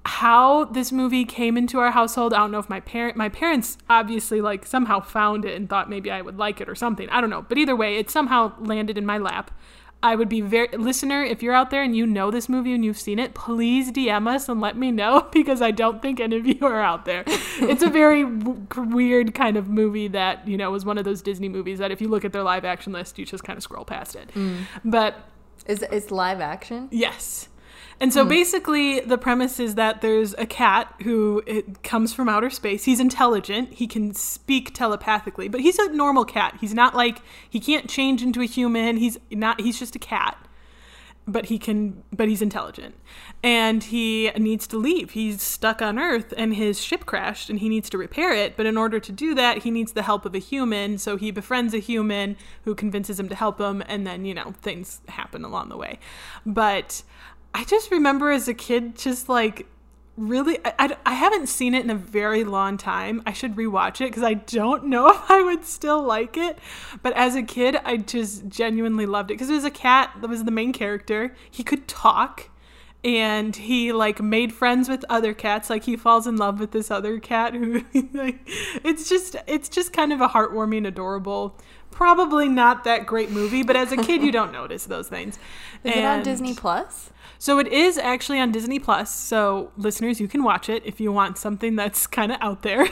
how 0.06 0.66
this 0.66 0.92
movie 0.92 1.26
came 1.26 1.58
into 1.58 1.80
our 1.80 1.92
household. 1.92 2.34
I 2.34 2.38
don't 2.38 2.52
know 2.52 2.60
if 2.60 2.70
my 2.70 2.80
parent 2.80 3.16
my 3.18 3.30
parents 3.30 3.78
obviously 3.90 4.42
like 4.42 4.66
somehow 4.66 5.00
found 5.00 5.46
it 5.46 5.56
and 5.56 5.70
thought 5.70 5.90
maybe 5.90 6.10
I 6.10 6.22
would 6.22 6.38
like 6.38 6.60
it 6.60 6.68
or 6.68 6.76
something. 6.76 7.08
I 7.10 7.22
don't 7.22 7.30
know. 7.30 7.44
But 7.44 7.58
either 7.58 7.76
way, 7.76 7.98
it 7.98 8.10
somehow 8.10 8.54
landed 8.60 8.98
in 8.98 9.06
my 9.06 9.18
lap. 9.18 9.52
I 10.04 10.16
would 10.16 10.30
be 10.30 10.42
very 10.42 10.68
listener 10.76 11.24
if 11.24 11.44
you're 11.44 11.54
out 11.54 11.70
there 11.70 11.84
and 11.84 11.96
you 11.96 12.08
know 12.08 12.32
this 12.32 12.50
movie 12.50 12.74
and 12.74 12.84
you've 12.84 12.98
seen 12.98 13.20
it, 13.20 13.36
please 13.36 13.92
DM 13.92 14.28
us 14.28 14.50
and 14.50 14.60
let 14.60 14.76
me 14.76 14.90
know 14.90 15.28
because 15.32 15.62
I 15.62 15.70
don't 15.70 16.02
think 16.02 16.20
any 16.20 16.38
of 16.38 16.48
you 16.48 16.58
are 16.66 16.82
out 16.82 17.06
there. 17.06 17.24
it's 17.28 17.84
a 17.84 17.90
very 17.90 18.24
w- 18.40 18.66
weird 18.76 19.36
kind 19.36 19.58
of 19.58 19.70
movie 19.70 20.08
that, 20.08 20.48
you 20.48 20.58
know, 20.58 20.72
was 20.72 20.86
one 20.86 20.98
of 20.98 21.06
those 21.06 21.22
Disney 21.22 21.50
movies 21.50 21.78
that 21.78 21.92
if 21.92 22.02
you 22.02 22.08
look 22.08 22.26
at 22.26 22.34
their 22.34 22.42
live 22.42 22.66
action 22.66 22.92
list, 22.94 23.20
you 23.20 23.26
just 23.28 23.44
kind 23.44 23.58
of 23.58 23.62
scroll 23.62 23.86
past 23.86 24.16
it. 24.16 24.32
Mm. 24.34 24.64
But 24.84 25.20
Is 25.68 25.84
it's 25.84 26.10
live 26.10 26.42
action? 26.42 26.88
Yes. 26.90 27.48
And 28.02 28.12
so 28.12 28.24
hmm. 28.24 28.30
basically, 28.30 29.00
the 29.00 29.18
premise 29.18 29.60
is 29.60 29.76
that 29.76 30.02
there's 30.02 30.34
a 30.34 30.48
cat 30.48 30.94
who 31.04 31.44
it 31.46 31.84
comes 31.84 32.14
from 32.14 32.28
outer 32.28 32.50
space. 32.50 32.84
He's 32.84 33.00
intelligent. 33.00 33.74
He 33.74 33.86
can 33.86 34.16
speak 34.16 34.74
telepathically, 34.74 35.48
but 35.48 35.62
he's 35.62 35.78
a 35.78 35.94
normal 35.94 36.26
cat. 36.26 36.58
He's 36.60 36.74
not 36.74 36.96
like 36.96 37.22
he 37.48 37.60
can't 37.60 37.88
change 37.88 38.24
into 38.24 38.42
a 38.42 38.46
human. 38.46 38.98
He's 38.98 39.20
not. 39.30 39.62
He's 39.62 39.78
just 39.78 39.96
a 39.96 40.00
cat. 40.00 40.36
But 41.28 41.46
he 41.46 41.60
can. 41.60 42.02
But 42.12 42.28
he's 42.28 42.42
intelligent, 42.42 42.96
and 43.44 43.84
he 43.84 44.32
needs 44.32 44.66
to 44.68 44.78
leave. 44.78 45.12
He's 45.12 45.44
stuck 45.44 45.84
on 45.84 46.00
Earth, 46.00 46.34
and 46.36 46.56
his 46.56 46.82
ship 46.82 47.06
crashed, 47.06 47.52
and 47.52 47.60
he 47.60 47.70
needs 47.70 47.92
to 47.92 48.00
repair 48.00 48.34
it. 48.34 48.58
But 48.58 48.66
in 48.66 48.76
order 48.76 49.00
to 49.00 49.12
do 49.12 49.36
that, 49.36 49.60
he 49.60 49.70
needs 49.70 49.92
the 49.92 50.02
help 50.02 50.26
of 50.26 50.34
a 50.34 50.40
human. 50.40 50.98
So 50.98 51.18
he 51.18 51.30
befriends 51.30 51.76
a 51.76 51.78
human 51.78 52.38
who 52.64 52.74
convinces 52.74 53.20
him 53.20 53.30
to 53.30 53.36
help 53.36 53.62
him, 53.62 53.84
and 53.88 54.08
then 54.08 54.26
you 54.26 54.34
know 54.34 54.56
things 54.64 55.02
happen 55.08 55.46
along 55.46 55.70
the 55.70 55.78
way. 55.78 56.00
But 56.44 57.04
I 57.54 57.64
just 57.66 57.92
remember 57.92 58.32
as 58.32 58.48
a 58.48 58.54
kid, 58.54 58.96
just 58.98 59.30
like 59.30 59.68
really, 60.18 60.60
I, 60.66 60.74
I, 60.80 60.98
I 61.06 61.14
haven't 61.14 61.48
seen 61.48 61.74
it 61.74 61.84
in 61.84 61.90
a 61.90 61.96
very 61.96 62.44
long 62.44 62.78
time. 62.78 63.22
I 63.26 63.34
should 63.34 63.56
rewatch 63.56 64.02
it 64.02 64.10
because 64.10 64.24
I 64.24 64.36
don't 64.36 64.86
know 64.86 65.10
if 65.12 65.30
I 65.30 65.42
would 65.42 65.66
still 65.66 66.02
like 66.02 66.38
it. 66.38 66.60
But 67.02 67.14
as 67.14 67.36
a 67.36 67.44
kid, 67.44 67.78
I 67.84 67.98
just 67.98 68.48
genuinely 68.48 69.06
loved 69.06 69.32
it 69.32 69.36
because 69.36 69.50
it 69.50 69.56
was 69.56 69.66
a 69.66 69.72
cat 69.72 70.16
that 70.22 70.30
was 70.30 70.44
the 70.44 70.52
main 70.52 70.74
character. 70.74 71.36
He 71.50 71.64
could 71.64 71.88
talk 71.88 72.50
and 73.04 73.56
he 73.56 73.92
like 73.92 74.22
made 74.22 74.54
friends 74.54 74.88
with 74.88 75.04
other 75.10 75.34
cats 75.34 75.70
like 75.70 75.84
he 75.86 75.96
falls 75.96 76.28
in 76.28 76.38
love 76.38 76.60
with 76.60 76.72
this 76.72 76.92
other 76.92 77.20
cat 77.20 77.54
who 77.56 77.84
like 78.14 78.48
it's 78.84 79.10
just 79.10 79.36
it's 79.48 79.70
just 79.70 79.92
kind 79.92 80.14
of 80.14 80.22
a 80.22 80.28
heartwarming 80.28 80.86
adorable 80.86 81.58
probably 81.92 82.50
not 82.50 82.84
that 82.84 83.06
great 83.06 83.30
movie 83.30 83.64
but 83.64 83.76
as 83.76 83.92
a 83.92 83.98
kid 83.98 84.24
you 84.24 84.32
don't 84.32 84.52
notice 84.62 84.86
those 84.86 85.08
things 85.08 85.38
Is 85.84 85.96
it 85.96 86.04
on 86.04 86.24
Disney 86.24 86.56
Plus? 86.56 87.12
so 87.42 87.58
it 87.58 87.70
is 87.70 87.98
actually 87.98 88.40
on 88.40 88.52
Disney 88.52 88.78
Plus. 88.78 89.10
So 89.10 89.72
listeners, 89.76 90.22
you 90.22 90.28
can 90.28 90.44
watch 90.44 90.70
it 90.70 90.84
if 90.86 91.02
you 91.02 91.12
want 91.12 91.40
something 91.40 91.76
that's 91.76 92.06
kind 92.06 92.32
of 92.32 92.38
out 92.40 92.62
there. 92.62 92.88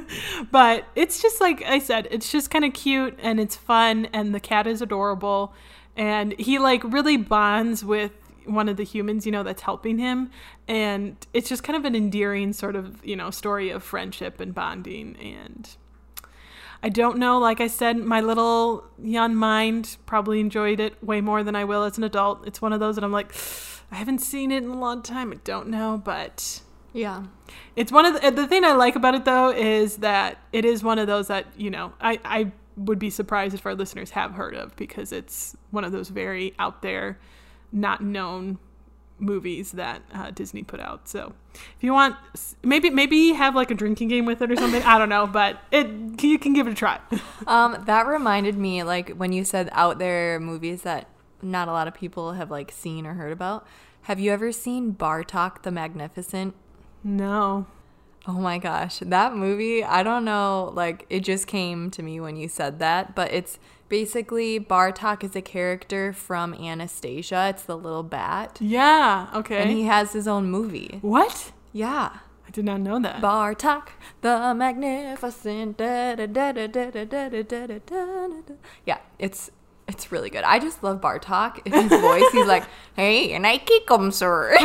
but 0.50 0.86
it's 0.96 1.22
just 1.22 1.40
like 1.40 1.62
I 1.62 1.78
said, 1.78 2.08
it's 2.10 2.32
just 2.32 2.50
kind 2.50 2.64
of 2.64 2.72
cute 2.72 3.16
and 3.22 3.38
it's 3.38 3.54
fun 3.54 4.08
and 4.12 4.34
the 4.34 4.40
cat 4.40 4.66
is 4.66 4.82
adorable 4.82 5.54
and 5.96 6.34
he 6.36 6.58
like 6.58 6.82
really 6.82 7.16
bonds 7.16 7.84
with 7.84 8.10
one 8.44 8.68
of 8.68 8.76
the 8.76 8.82
humans, 8.82 9.24
you 9.24 9.30
know, 9.30 9.44
that's 9.44 9.62
helping 9.62 9.98
him 9.98 10.32
and 10.66 11.24
it's 11.32 11.48
just 11.48 11.62
kind 11.62 11.76
of 11.76 11.84
an 11.84 11.94
endearing 11.94 12.52
sort 12.52 12.74
of, 12.74 13.06
you 13.06 13.14
know, 13.14 13.30
story 13.30 13.70
of 13.70 13.84
friendship 13.84 14.40
and 14.40 14.52
bonding 14.52 15.14
and 15.18 15.76
I 16.82 16.88
don't 16.88 17.18
know. 17.18 17.38
Like 17.38 17.60
I 17.60 17.68
said, 17.68 17.96
my 17.98 18.20
little 18.20 18.84
young 19.02 19.34
mind 19.36 19.96
probably 20.06 20.40
enjoyed 20.40 20.80
it 20.80 21.02
way 21.02 21.20
more 21.20 21.44
than 21.44 21.54
I 21.54 21.64
will 21.64 21.84
as 21.84 21.96
an 21.98 22.04
adult. 22.04 22.46
It's 22.46 22.60
one 22.60 22.72
of 22.72 22.80
those 22.80 22.96
that 22.96 23.04
I'm 23.04 23.12
like, 23.12 23.32
I 23.90 23.96
haven't 23.96 24.18
seen 24.18 24.50
it 24.50 24.64
in 24.64 24.70
a 24.70 24.78
long 24.78 25.02
time. 25.02 25.32
I 25.32 25.36
don't 25.44 25.68
know, 25.68 26.00
but 26.04 26.60
Yeah. 26.92 27.24
it's 27.76 27.92
one 27.92 28.04
of 28.04 28.20
the, 28.20 28.30
the 28.32 28.46
thing 28.48 28.64
I 28.64 28.72
like 28.72 28.96
about 28.96 29.14
it 29.14 29.24
though 29.24 29.50
is 29.50 29.98
that 29.98 30.38
it 30.52 30.64
is 30.64 30.82
one 30.82 30.98
of 30.98 31.06
those 31.06 31.28
that 31.28 31.46
you 31.56 31.70
know 31.70 31.92
I 32.00 32.18
I 32.24 32.52
would 32.76 32.98
be 32.98 33.10
surprised 33.10 33.54
if 33.54 33.64
our 33.66 33.74
listeners 33.74 34.10
have 34.10 34.32
heard 34.32 34.54
of 34.54 34.74
because 34.76 35.12
it's 35.12 35.54
one 35.70 35.84
of 35.84 35.92
those 35.92 36.08
very 36.08 36.54
out 36.58 36.80
there, 36.82 37.18
not 37.70 38.00
known 38.02 38.58
movies 39.22 39.72
that 39.72 40.02
uh, 40.12 40.30
Disney 40.30 40.62
put 40.62 40.80
out. 40.80 41.08
So 41.08 41.32
if 41.54 41.82
you 41.82 41.92
want, 41.92 42.16
maybe 42.62 42.90
maybe 42.90 43.32
have 43.32 43.54
like 43.54 43.70
a 43.70 43.74
drinking 43.74 44.08
game 44.08 44.26
with 44.26 44.42
it 44.42 44.50
or 44.50 44.56
something. 44.56 44.82
I 44.82 44.98
don't 44.98 45.08
know, 45.08 45.26
but 45.26 45.60
it 45.70 45.86
you 46.22 46.38
can 46.38 46.52
give 46.52 46.66
it 46.66 46.72
a 46.72 46.74
try. 46.74 47.00
Um, 47.46 47.82
that 47.86 48.06
reminded 48.06 48.56
me, 48.56 48.84
like 48.84 49.10
when 49.10 49.32
you 49.32 49.44
said 49.44 49.68
out 49.72 49.98
there 49.98 50.38
movies 50.38 50.82
that 50.82 51.08
not 51.42 51.66
a 51.66 51.72
lot 51.72 51.88
of 51.88 51.94
people 51.94 52.32
have 52.32 52.50
like 52.50 52.70
seen 52.70 53.04
or 53.04 53.14
heard 53.14 53.32
about. 53.32 53.66
Have 54.02 54.20
you 54.20 54.30
ever 54.30 54.52
seen 54.52 54.94
Bartok 54.94 55.62
the 55.62 55.70
Magnificent? 55.70 56.54
no. 57.02 57.66
Oh 58.26 58.34
my 58.34 58.58
gosh, 58.58 59.00
that 59.00 59.34
movie, 59.34 59.82
I 59.82 60.04
don't 60.04 60.24
know, 60.24 60.70
like 60.74 61.06
it 61.10 61.20
just 61.20 61.48
came 61.48 61.90
to 61.90 62.02
me 62.02 62.20
when 62.20 62.36
you 62.36 62.46
said 62.48 62.78
that, 62.78 63.16
but 63.16 63.32
it's 63.32 63.58
basically 63.88 64.60
Bartok 64.60 65.24
is 65.24 65.34
a 65.34 65.42
character 65.42 66.12
from 66.12 66.54
Anastasia. 66.54 67.48
It's 67.48 67.64
the 67.64 67.76
little 67.76 68.04
bat. 68.04 68.58
Yeah, 68.60 69.28
okay. 69.34 69.62
And 69.62 69.70
he 69.70 69.84
has 69.84 70.12
his 70.12 70.28
own 70.28 70.50
movie. 70.50 70.98
What? 71.02 71.52
Yeah. 71.72 72.18
I 72.46 72.50
did 72.50 72.64
not 72.64 72.80
know 72.80 73.00
that. 73.00 73.20
Bartok, 73.20 73.88
the 74.20 74.54
magnificent. 74.54 75.80
Yeah, 78.86 78.98
it's 79.18 79.50
it's 79.88 80.12
really 80.12 80.30
good. 80.30 80.44
I 80.44 80.58
just 80.58 80.82
love 80.82 81.00
Bartok. 81.00 81.66
His 81.66 82.00
voice, 82.00 82.30
he's 82.32 82.46
like, 82.46 82.64
"Hey, 82.94 83.32
and 83.32 83.46
I 83.46 83.58
kick 83.58 83.90
him, 83.90 84.10
sir." 84.10 84.56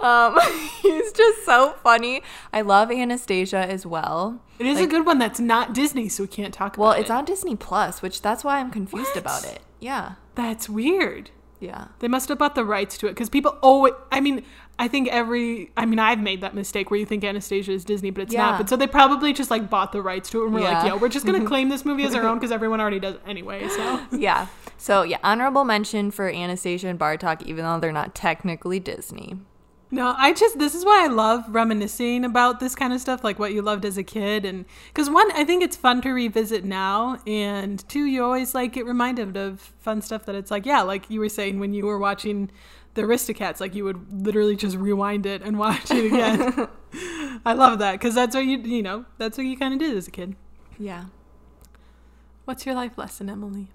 Um, 0.00 0.38
he's 0.82 1.12
just 1.12 1.44
so 1.44 1.74
funny. 1.82 2.22
I 2.52 2.60
love 2.62 2.90
Anastasia 2.90 3.58
as 3.58 3.84
well. 3.86 4.40
it 4.58 4.66
is 4.66 4.80
a 4.80 4.86
good 4.86 5.06
one 5.06 5.18
that's 5.18 5.40
not 5.40 5.72
Disney, 5.74 6.08
so 6.08 6.24
we 6.24 6.28
can't 6.28 6.52
talk 6.54 6.76
about 6.76 6.82
it. 6.82 6.86
Well, 6.86 6.92
it. 6.92 7.00
it's 7.02 7.10
on 7.10 7.24
Disney 7.24 7.56
Plus, 7.56 8.02
which 8.02 8.22
that's 8.22 8.44
why 8.44 8.58
I'm 8.60 8.70
confused 8.70 9.10
What? 9.14 9.16
about 9.18 9.44
it. 9.44 9.60
Yeah, 9.80 10.14
That's 10.34 10.68
weird. 10.68 11.30
yeah. 11.60 11.88
They 12.00 12.08
must 12.08 12.28
have 12.28 12.38
bought 12.38 12.54
the 12.54 12.64
rights 12.64 12.98
to 12.98 13.06
it 13.06 13.10
because 13.10 13.28
people 13.28 13.56
always. 13.62 13.92
I 14.10 14.20
mean, 14.20 14.44
I 14.78 14.86
think 14.88 15.08
every. 15.08 15.70
I 15.76 15.86
mean, 15.86 15.98
I've 16.00 16.20
made 16.20 16.40
that 16.40 16.54
mistake 16.54 16.90
where 16.90 16.98
you 16.98 17.06
think 17.06 17.22
Anastasia 17.24 17.72
is 17.72 17.84
Disney, 17.84 18.10
but 18.10 18.22
it's 18.22 18.32
Yeah. 18.32 18.42
not. 18.50 18.58
But 18.58 18.68
so 18.68 18.76
they 18.76 18.86
probably 18.88 19.32
just 19.32 19.50
like 19.50 19.68
bought 19.70 19.92
the 19.92 20.02
rights 20.02 20.30
to 20.30 20.42
it 20.42 20.46
and 20.46 20.54
we're 20.54 20.60
like, 20.60 20.84
Yeah. 20.84 20.86
yo, 20.94 20.96
we're 20.96 21.08
just 21.08 21.26
gonna 21.26 21.44
claim 21.52 21.68
this 21.68 21.84
movie 21.84 22.04
as 22.04 22.14
our 22.14 22.22
own 22.24 22.38
because 22.38 22.50
everyone 22.52 22.80
already 22.80 22.98
does 23.00 23.14
it 23.16 23.22
anyway. 23.26 23.68
So 23.68 24.00
yeah. 24.12 24.46
So 24.78 25.02
yeah, 25.02 25.18
honorable 25.24 25.64
mention 25.64 26.10
for 26.12 26.28
Anastasia 26.28 26.88
and 26.88 26.98
Bartok, 26.98 27.42
even 27.42 27.64
though 27.64 27.78
they're 27.80 27.92
not 27.92 28.14
technically 28.14 28.78
Disney. 28.80 29.36
No, 29.90 30.14
I 30.18 30.34
just 30.34 30.58
this 30.58 30.74
is 30.74 30.84
why 30.84 31.04
I 31.04 31.06
love 31.06 31.44
reminiscing 31.48 32.24
about 32.24 32.60
this 32.60 32.74
kind 32.74 32.92
of 32.92 33.00
stuff, 33.00 33.24
like 33.24 33.38
what 33.38 33.54
you 33.54 33.62
loved 33.62 33.84
as 33.86 33.96
a 33.96 34.02
kid, 34.02 34.44
and 34.44 34.66
because 34.88 35.08
one, 35.08 35.30
I 35.32 35.44
think 35.44 35.62
it's 35.62 35.76
fun 35.76 36.02
to 36.02 36.10
revisit 36.10 36.64
now, 36.64 37.18
and 37.26 37.86
two, 37.88 38.04
you 38.04 38.22
always 38.22 38.54
like 38.54 38.72
get 38.72 38.84
reminded 38.84 39.36
of 39.36 39.60
fun 39.60 40.02
stuff 40.02 40.26
that 40.26 40.34
it's 40.34 40.50
like, 40.50 40.66
yeah, 40.66 40.82
like 40.82 41.08
you 41.08 41.20
were 41.20 41.30
saying 41.30 41.58
when 41.58 41.72
you 41.72 41.86
were 41.86 41.98
watching 41.98 42.50
the 42.94 43.02
Aristocats, 43.02 43.60
like 43.60 43.74
you 43.74 43.84
would 43.84 44.26
literally 44.26 44.56
just 44.56 44.76
rewind 44.76 45.24
it 45.24 45.40
and 45.40 45.58
watch 45.58 45.90
it 45.90 46.06
again. 46.06 46.68
I 47.46 47.54
love 47.54 47.78
that 47.78 47.92
because 47.92 48.14
that's 48.14 48.34
what 48.34 48.44
you 48.44 48.58
you 48.58 48.82
know 48.82 49.06
that's 49.16 49.38
what 49.38 49.46
you 49.46 49.56
kind 49.56 49.72
of 49.72 49.80
did 49.80 49.96
as 49.96 50.06
a 50.06 50.10
kid. 50.10 50.36
Yeah. 50.78 51.06
What's 52.44 52.66
your 52.66 52.74
life 52.74 52.98
lesson, 52.98 53.30
Emily? 53.30 53.68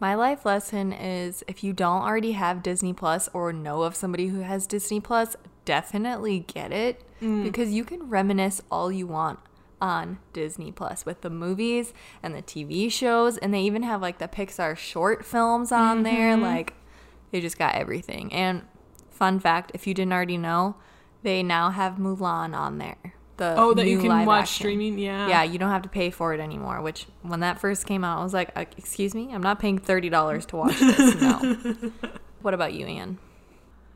My 0.00 0.14
life 0.14 0.46
lesson 0.46 0.94
is 0.94 1.44
if 1.46 1.62
you 1.62 1.74
don't 1.74 2.02
already 2.02 2.32
have 2.32 2.62
Disney 2.62 2.94
Plus 2.94 3.28
or 3.34 3.52
know 3.52 3.82
of 3.82 3.94
somebody 3.94 4.28
who 4.28 4.40
has 4.40 4.66
Disney 4.66 4.98
Plus, 4.98 5.36
definitely 5.66 6.40
get 6.40 6.72
it 6.72 7.04
mm. 7.20 7.44
because 7.44 7.70
you 7.70 7.84
can 7.84 8.08
reminisce 8.08 8.62
all 8.70 8.90
you 8.90 9.06
want 9.06 9.38
on 9.78 10.18
Disney 10.32 10.72
Plus 10.72 11.04
with 11.04 11.20
the 11.20 11.28
movies 11.28 11.92
and 12.22 12.34
the 12.34 12.42
TV 12.42 12.90
shows 12.90 13.36
and 13.36 13.52
they 13.52 13.60
even 13.60 13.82
have 13.82 14.00
like 14.00 14.18
the 14.18 14.28
Pixar 14.28 14.76
short 14.76 15.24
films 15.24 15.70
on 15.70 16.02
there 16.02 16.32
mm-hmm. 16.32 16.42
like 16.42 16.74
they 17.30 17.40
just 17.40 17.58
got 17.58 17.74
everything. 17.74 18.32
And 18.32 18.62
fun 19.10 19.38
fact, 19.38 19.70
if 19.74 19.86
you 19.86 19.92
didn't 19.92 20.14
already 20.14 20.38
know, 20.38 20.76
they 21.22 21.42
now 21.42 21.70
have 21.70 21.96
Mulan 21.96 22.56
on 22.56 22.78
there. 22.78 23.14
The 23.40 23.54
Oh, 23.56 23.72
that 23.74 23.86
you 23.86 23.98
can 23.98 24.26
watch 24.26 24.42
action. 24.42 24.62
streaming. 24.64 24.98
Yeah. 24.98 25.26
Yeah, 25.26 25.42
you 25.42 25.58
don't 25.58 25.70
have 25.70 25.82
to 25.82 25.88
pay 25.88 26.10
for 26.10 26.34
it 26.34 26.40
anymore. 26.40 26.82
Which, 26.82 27.06
when 27.22 27.40
that 27.40 27.58
first 27.58 27.86
came 27.86 28.04
out, 28.04 28.20
I 28.20 28.22
was 28.22 28.34
like, 28.34 28.50
"Uh, 28.54 28.66
"Excuse 28.76 29.14
me, 29.14 29.30
I'm 29.32 29.42
not 29.42 29.58
paying 29.58 29.78
thirty 29.78 30.10
dollars 30.10 30.44
to 30.46 30.56
watch 30.56 30.78
this." 30.78 31.20
No. 31.20 31.56
what 32.42 32.52
about 32.54 32.74
you, 32.74 32.84
Anne? 32.86 33.18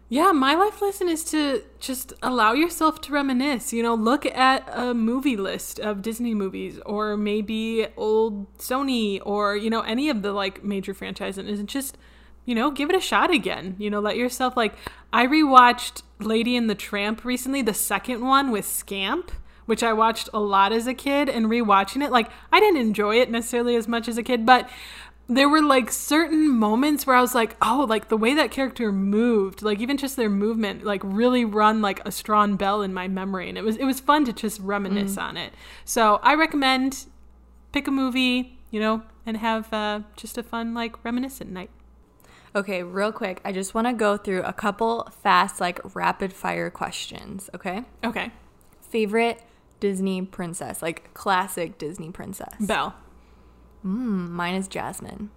Yeah, 0.09 0.33
my 0.33 0.55
life 0.55 0.81
lesson 0.81 1.09
is 1.09 1.25
to 1.25 1.63
just 1.81 2.13
allow 2.23 2.53
yourself 2.53 3.01
to 3.03 3.13
reminisce. 3.13 3.73
You 3.73 3.83
know, 3.83 3.95
look 3.95 4.25
at 4.27 4.67
a 4.73 4.95
movie 4.95 5.37
list 5.37 5.79
of 5.81 6.03
Disney 6.03 6.35
movies 6.35 6.79
or 6.87 7.17
maybe 7.17 7.87
old 7.97 8.53
Sony 8.59 9.21
or, 9.25 9.57
you 9.57 9.71
know, 9.71 9.81
any 9.81 10.09
of 10.11 10.23
the 10.23 10.33
like 10.33 10.63
major 10.63 10.95
franchises 10.95 11.59
and 11.59 11.69
just, 11.69 11.97
you 12.45 12.55
know, 12.55 12.71
give 12.71 12.91
it 12.91 12.97
a 12.97 13.01
shot 13.01 13.31
again. 13.31 13.77
You 13.79 13.91
know, 13.91 14.01
let 14.01 14.17
yourself 14.17 14.57
like 14.57 14.75
I 15.13 15.27
rewatched 15.27 16.03
Lady 16.21 16.57
and 16.57 16.69
the 16.69 16.75
Tramp 16.75 17.25
recently, 17.25 17.63
the 17.63 17.75
second 17.75 18.25
one 18.25 18.51
with 18.51 18.67
Scamp, 18.67 19.31
which 19.67 19.83
I 19.83 19.93
watched 19.93 20.29
a 20.35 20.41
lot 20.41 20.73
as 20.73 20.87
a 20.87 20.95
kid 20.95 21.29
and 21.29 21.47
rewatching 21.47 22.05
it, 22.05 22.11
like 22.11 22.31
I 22.53 22.61
didn't 22.61 22.81
enjoy 22.81 23.21
it 23.21 23.31
necessarily 23.31 23.77
as 23.77 23.89
much 23.89 24.09
as 24.09 24.19
a 24.19 24.23
kid, 24.23 24.45
but 24.45 24.69
there 25.27 25.49
were 25.49 25.63
like 25.63 25.91
certain 25.91 26.51
moments 26.51 27.07
where 27.07 27.17
I 27.17 27.23
was 27.23 27.35
like, 27.35 27.57
oh, 27.63 27.87
like 27.89 28.09
the 28.09 28.17
way 28.17 28.35
that 28.35 28.51
character 28.51 28.93
moved, 28.93 29.63
like 29.63 29.81
even 29.81 29.97
just 29.97 30.17
their 30.17 30.29
movement, 30.29 30.85
like 30.85 31.01
really 31.03 31.47
run 31.47 31.81
like 31.81 32.07
a 32.07 32.13
strong 32.13 32.57
bell 32.57 32.83
in 32.83 32.93
my 32.93 33.09
memory, 33.09 33.49
and 33.49 33.57
it 33.57 33.65
was 33.65 33.77
it 33.77 33.85
was 33.85 34.01
fun 34.01 34.27
to 34.27 34.33
just 34.35 34.61
reminisce 34.61 35.17
on 35.17 35.37
it. 35.39 35.55
So 35.85 36.21
I 36.23 36.35
recommend 36.35 37.07
pick 37.73 37.89
a 37.89 37.91
movie, 37.91 38.59
you 38.71 38.81
know, 38.81 39.03
and 39.25 39.39
have 39.39 39.73
uh, 39.73 40.01
just 40.15 40.37
a 40.37 40.43
fun 40.43 40.75
like 40.75 41.03
reminiscent 41.03 41.51
night. 41.51 41.71
Okay, 42.57 42.83
real 42.85 43.11
quick, 43.11 43.41
I 43.45 43.51
just 43.51 43.75
want 43.75 43.89
to 43.89 43.93
go 43.93 44.17
through 44.17 44.43
a 44.43 44.53
couple 44.53 45.09
fast, 45.23 45.61
like 45.61 45.81
rapid 45.95 46.33
fire 46.33 46.71
questions. 46.71 47.51
Okay, 47.55 47.85
Okay, 48.05 48.31
favorite 48.81 49.43
Disney 49.81 50.23
princess, 50.23 50.81
like 50.81 51.13
classic 51.15 51.79
Disney 51.79 52.11
princess. 52.11 52.55
Belle. 52.61 52.95
Mm, 53.85 54.31
mine 54.31 54.55
is 54.55 54.69
Jasmine. 54.69 55.31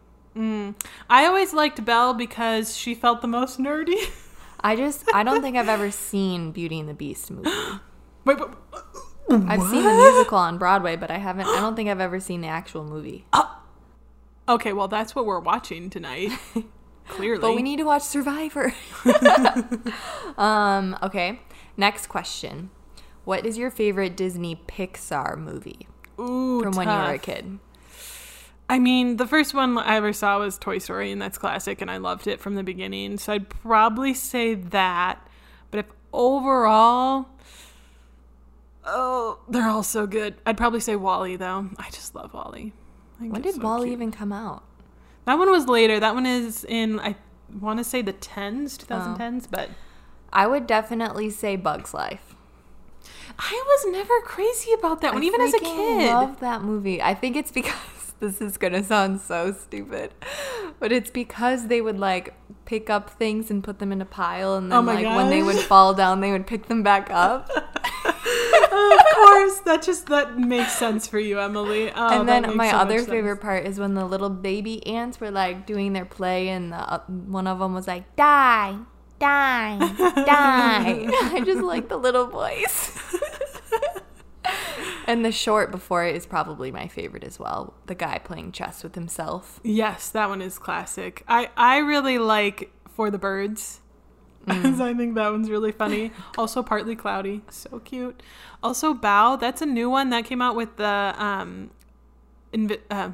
I 1.10 1.26
always 1.26 1.52
liked 1.54 1.84
Belle 1.84 2.14
because 2.14 2.78
she 2.78 2.94
felt 2.94 3.22
the 3.24 3.28
most 3.28 3.60
nerdy. 3.60 3.98
I 4.60 4.76
just, 4.76 5.04
I 5.12 5.24
don't 5.24 5.42
think 5.42 5.58
I've 5.58 5.68
ever 5.70 5.90
seen 6.12 6.52
Beauty 6.52 6.80
and 6.80 6.88
the 6.88 6.94
Beast 6.94 7.32
movie. 7.32 7.50
Wait, 8.26 8.38
but, 8.38 8.54
I've 9.30 9.64
seen 9.64 9.84
the 9.84 9.94
musical 9.94 10.38
on 10.38 10.60
Broadway, 10.60 10.96
but 10.96 11.10
I 11.10 11.18
haven't. 11.18 11.48
I 11.48 11.60
don't 11.60 11.76
think 11.76 11.90
I've 11.90 12.00
ever 12.00 12.20
seen 12.20 12.42
the 12.42 12.48
actual 12.48 12.84
movie. 12.84 13.26
okay, 14.50 14.74
well 14.74 14.88
that's 14.88 15.16
what 15.16 15.26
we're 15.26 15.40
watching 15.40 15.90
tonight. 15.90 16.32
Clearly, 17.08 17.42
But 17.42 17.56
we 17.56 17.62
need 17.62 17.78
to 17.78 17.84
watch 17.84 18.04
Survivor. 18.04 18.74
um, 20.38 20.98
okay. 21.02 21.40
Next 21.78 22.08
question. 22.08 22.70
What 23.24 23.46
is 23.46 23.58
your 23.58 23.72
favorite 23.72 24.16
Disney 24.16 24.62
Pixar 24.68 25.38
movie 25.38 25.88
Ooh, 26.20 26.62
from 26.62 26.74
when 26.74 26.88
you 26.88 26.94
were 26.94 27.14
a 27.14 27.18
kid? 27.18 27.60
I 28.70 28.80
mean, 28.80 29.18
the 29.18 29.28
first 29.28 29.54
one 29.54 29.78
I 29.78 29.96
ever 29.96 30.12
saw 30.12 30.40
was 30.40 30.58
Toy 30.58 30.78
Story, 30.80 31.12
and 31.12 31.22
that's 31.22 31.38
classic, 31.38 31.82
and 31.82 31.90
I 31.90 31.98
loved 31.98 32.28
it 32.28 32.42
from 32.42 32.56
the 32.56 32.64
beginning. 32.64 33.18
So 33.18 33.34
I'd 33.34 33.50
probably 33.50 34.14
say 34.14 34.56
that. 34.56 35.26
But 35.72 35.80
if 35.80 35.86
overall, 36.12 37.28
oh, 38.84 39.40
they're 39.48 39.70
all 39.70 39.84
so 39.84 40.06
good. 40.06 40.36
I'd 40.46 40.58
probably 40.58 40.82
say 40.82 40.96
WALL-E, 40.98 41.38
though. 41.38 41.70
I 41.78 41.90
just 41.92 42.14
love 42.14 42.34
WALL-E. 42.34 42.74
When 43.20 43.42
did 43.42 43.56
so 43.56 43.62
WALL-E 43.62 43.86
cute. 43.86 43.94
even 43.94 44.12
come 44.12 44.34
out? 44.34 44.64
That 45.28 45.38
one 45.38 45.52
was 45.52 45.68
later. 45.68 46.00
That 46.00 46.14
one 46.14 46.26
is 46.26 46.64
in 46.64 47.02
I 47.02 47.18
want 47.60 47.80
to 47.80 47.84
say 47.84 48.02
the 48.02 48.14
tens, 48.14 48.78
2010s, 48.78 49.48
but 49.52 49.70
I 50.32 50.48
would 50.48 50.66
definitely 50.66 51.30
say 51.30 51.58
Bug's 51.58 51.94
Life. 51.94 52.34
I 53.38 53.64
was 53.68 53.92
never 53.92 54.22
crazy 54.22 54.72
about 54.72 55.02
that 55.02 55.14
one, 55.14 55.22
I 55.22 55.26
even 55.26 55.42
as 55.42 55.54
a 55.54 55.60
kid. 55.60 56.08
love 56.08 56.40
that 56.40 56.62
movie. 56.64 57.02
I 57.02 57.14
think 57.14 57.36
it's 57.36 57.52
because 57.60 58.14
this 58.22 58.40
is 58.40 58.58
gonna 58.58 58.82
sound 58.82 59.20
so 59.20 59.52
stupid, 59.52 60.14
but 60.80 60.94
it's 60.94 61.10
because 61.10 61.68
they 61.68 61.82
would 61.82 62.00
like 62.00 62.34
pick 62.64 62.90
up 62.90 63.10
things 63.10 63.52
and 63.52 63.62
put 63.62 63.80
them 63.80 63.92
in 63.92 64.02
a 64.02 64.06
pile, 64.06 64.56
and 64.56 64.72
then 64.72 64.80
Oh 64.80 64.82
like 64.82 65.06
when 65.06 65.30
they 65.30 65.44
would 65.44 65.58
fall 65.58 65.94
down, 65.94 66.22
they 66.22 66.32
would 66.32 66.48
pick 66.48 66.68
them 66.68 66.84
back 66.84 67.10
up. 67.12 67.50
of 68.54 69.00
course, 69.16 69.60
that 69.62 69.82
just 69.84 70.08
that 70.08 70.38
makes 70.38 70.74
sense 70.74 71.08
for 71.08 71.20
you, 71.20 71.40
Emily. 71.40 71.92
Oh, 71.92 72.20
and 72.20 72.28
then 72.28 72.56
my 72.56 72.72
so 72.72 72.78
other 72.78 73.02
favorite 73.04 73.38
part 73.38 73.66
is 73.66 73.80
when 73.80 73.94
the 73.94 74.06
little 74.06 74.30
baby 74.30 74.86
ants 74.86 75.20
were 75.20 75.32
like 75.32 75.66
doing 75.66 75.94
their 75.94 76.06
play, 76.06 76.50
and 76.50 76.72
the, 76.72 76.78
uh, 76.78 77.00
one 77.08 77.48
of 77.48 77.60
them 77.60 77.74
was 77.74 77.88
like, 77.88 78.16
"Die, 78.16 78.78
die, 79.20 79.78
die." 79.80 81.08
I 81.34 81.42
just 81.46 81.62
like 81.62 81.90
the 81.90 81.98
little 81.98 82.28
voice. 82.28 82.98
and 85.08 85.24
the 85.24 85.32
short 85.32 85.72
before 85.72 86.06
it 86.06 86.16
is 86.16 86.26
probably 86.26 86.72
my 86.72 86.88
favorite 86.88 87.24
as 87.24 87.40
well. 87.40 87.74
The 87.88 87.96
guy 87.96 88.20
playing 88.20 88.52
chess 88.52 88.84
with 88.84 88.96
himself. 88.96 89.60
Yes, 89.64 90.10
that 90.10 90.30
one 90.30 90.42
is 90.42 90.60
classic. 90.60 91.24
I 91.28 91.50
I 91.58 91.78
really 91.78 92.20
like 92.20 92.72
For 92.90 93.10
the 93.10 93.18
Birds. 93.18 93.82
Mm. 94.48 94.80
I 94.82 94.94
think 94.94 95.16
that 95.16 95.32
one's 95.32 95.50
really 95.50 95.72
funny. 95.72 96.12
Also, 96.38 96.64
partly 96.64 96.96
cloudy, 96.96 97.42
so 97.50 97.80
cute. 97.80 98.22
Also, 98.64 98.94
Bao. 98.94 99.40
That's 99.40 99.62
a 99.62 99.66
new 99.66 99.90
one 99.90 100.10
that 100.12 100.26
came 100.26 100.42
out 100.42 100.56
with 100.56 100.78
the 100.78 101.14
um, 101.18 101.72
Invi- 102.54 102.82
uh, 102.90 103.10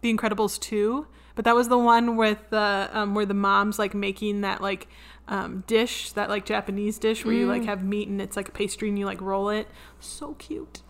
the 0.00 0.14
Incredibles 0.14 0.58
two. 0.58 1.06
But 1.34 1.44
that 1.44 1.54
was 1.54 1.68
the 1.68 1.78
one 1.78 2.16
with 2.16 2.38
the 2.50 2.88
um, 2.92 3.14
where 3.14 3.26
the 3.26 3.34
mom's 3.34 3.78
like 3.78 3.94
making 3.94 4.40
that 4.40 4.60
like 4.60 4.88
um, 5.28 5.62
dish, 5.66 6.10
that 6.12 6.28
like 6.28 6.44
Japanese 6.44 6.98
dish 6.98 7.24
where 7.24 7.34
you 7.34 7.46
like 7.46 7.62
Mm. 7.62 7.66
have 7.66 7.84
meat 7.84 8.08
and 8.08 8.20
it's 8.20 8.36
like 8.36 8.48
a 8.48 8.52
pastry 8.52 8.88
and 8.88 8.98
you 8.98 9.04
like 9.06 9.20
roll 9.20 9.48
it. 9.50 9.68
So 10.00 10.34
cute. 10.34 10.82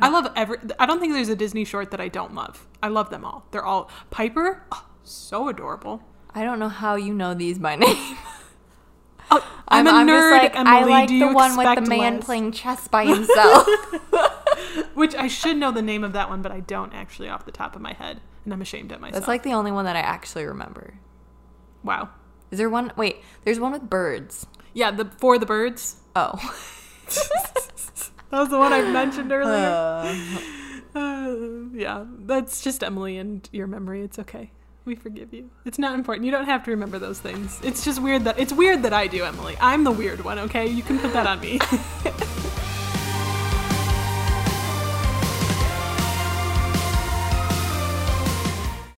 I 0.00 0.10
love 0.10 0.30
every. 0.36 0.58
I 0.78 0.84
don't 0.86 1.00
think 1.00 1.14
there's 1.14 1.30
a 1.30 1.34
Disney 1.36 1.64
short 1.64 1.90
that 1.92 2.00
I 2.00 2.08
don't 2.08 2.34
love. 2.34 2.68
I 2.82 2.88
love 2.88 3.08
them 3.10 3.24
all. 3.24 3.46
They're 3.50 3.64
all 3.64 3.90
Piper. 4.10 4.62
Oh, 4.70 4.84
so 5.02 5.48
adorable. 5.48 6.02
I 6.34 6.44
don't 6.44 6.58
know 6.58 6.68
how 6.68 6.96
you 6.96 7.14
know 7.14 7.32
these 7.32 7.58
by 7.58 7.76
name. 7.84 8.16
Oh, 9.30 9.62
I'm, 9.68 9.86
a 9.86 9.90
nerd. 9.90 10.50
Emily. 10.54 10.70
I 10.70 10.84
like 10.84 11.08
Do 11.08 11.14
you 11.14 11.28
the 11.28 11.34
one 11.34 11.56
with 11.56 11.74
the 11.74 11.80
man 11.82 12.16
less? 12.16 12.24
playing 12.24 12.52
chess 12.52 12.86
by 12.88 13.04
himself. 13.04 13.66
Which 14.94 15.14
I 15.14 15.28
should 15.28 15.56
know 15.56 15.72
the 15.72 15.82
name 15.82 16.04
of 16.04 16.12
that 16.12 16.28
one, 16.28 16.42
but 16.42 16.52
I 16.52 16.60
don't 16.60 16.92
actually 16.94 17.28
off 17.28 17.44
the 17.44 17.52
top 17.52 17.74
of 17.76 17.82
my 17.82 17.92
head, 17.92 18.20
and 18.44 18.52
I'm 18.52 18.62
ashamed 18.62 18.92
at 18.92 19.00
myself. 19.00 19.14
That's 19.14 19.28
like 19.28 19.42
the 19.42 19.52
only 19.52 19.72
one 19.72 19.84
that 19.84 19.96
I 19.96 20.00
actually 20.00 20.44
remember. 20.44 20.94
wow. 21.82 22.10
Is 22.50 22.58
there 22.58 22.70
one? 22.70 22.92
Wait, 22.96 23.16
there's 23.44 23.58
one 23.58 23.72
with 23.72 23.90
birds. 23.90 24.46
Yeah, 24.72 24.92
the 24.92 25.06
for 25.18 25.36
the 25.38 25.46
birds. 25.46 25.96
Oh. 26.14 26.38
That 28.30 28.40
was 28.40 28.48
the 28.48 28.58
one 28.58 28.72
I 28.72 28.82
mentioned 28.82 29.30
earlier. 29.30 30.12
Uh, 30.94 31.68
yeah, 31.72 32.04
that's 32.18 32.60
just 32.62 32.82
Emily 32.82 33.18
and 33.18 33.48
your 33.52 33.66
memory. 33.68 34.02
It's 34.02 34.18
okay. 34.18 34.50
We 34.86 34.94
forgive 34.94 35.34
you. 35.34 35.50
It's 35.64 35.80
not 35.80 35.96
important. 35.96 36.24
You 36.26 36.30
don't 36.30 36.44
have 36.44 36.62
to 36.64 36.70
remember 36.70 37.00
those 37.00 37.18
things. 37.18 37.60
It's 37.64 37.84
just 37.84 38.00
weird 38.00 38.22
that 38.22 38.38
it's 38.38 38.52
weird 38.52 38.84
that 38.84 38.92
I 38.92 39.08
do, 39.08 39.24
Emily. 39.24 39.56
I'm 39.60 39.82
the 39.82 39.90
weird 39.90 40.24
one, 40.24 40.38
okay? 40.38 40.68
You 40.68 40.84
can 40.84 41.00
put 41.00 41.12
that 41.12 41.26
on 41.26 41.40
me. 41.40 41.58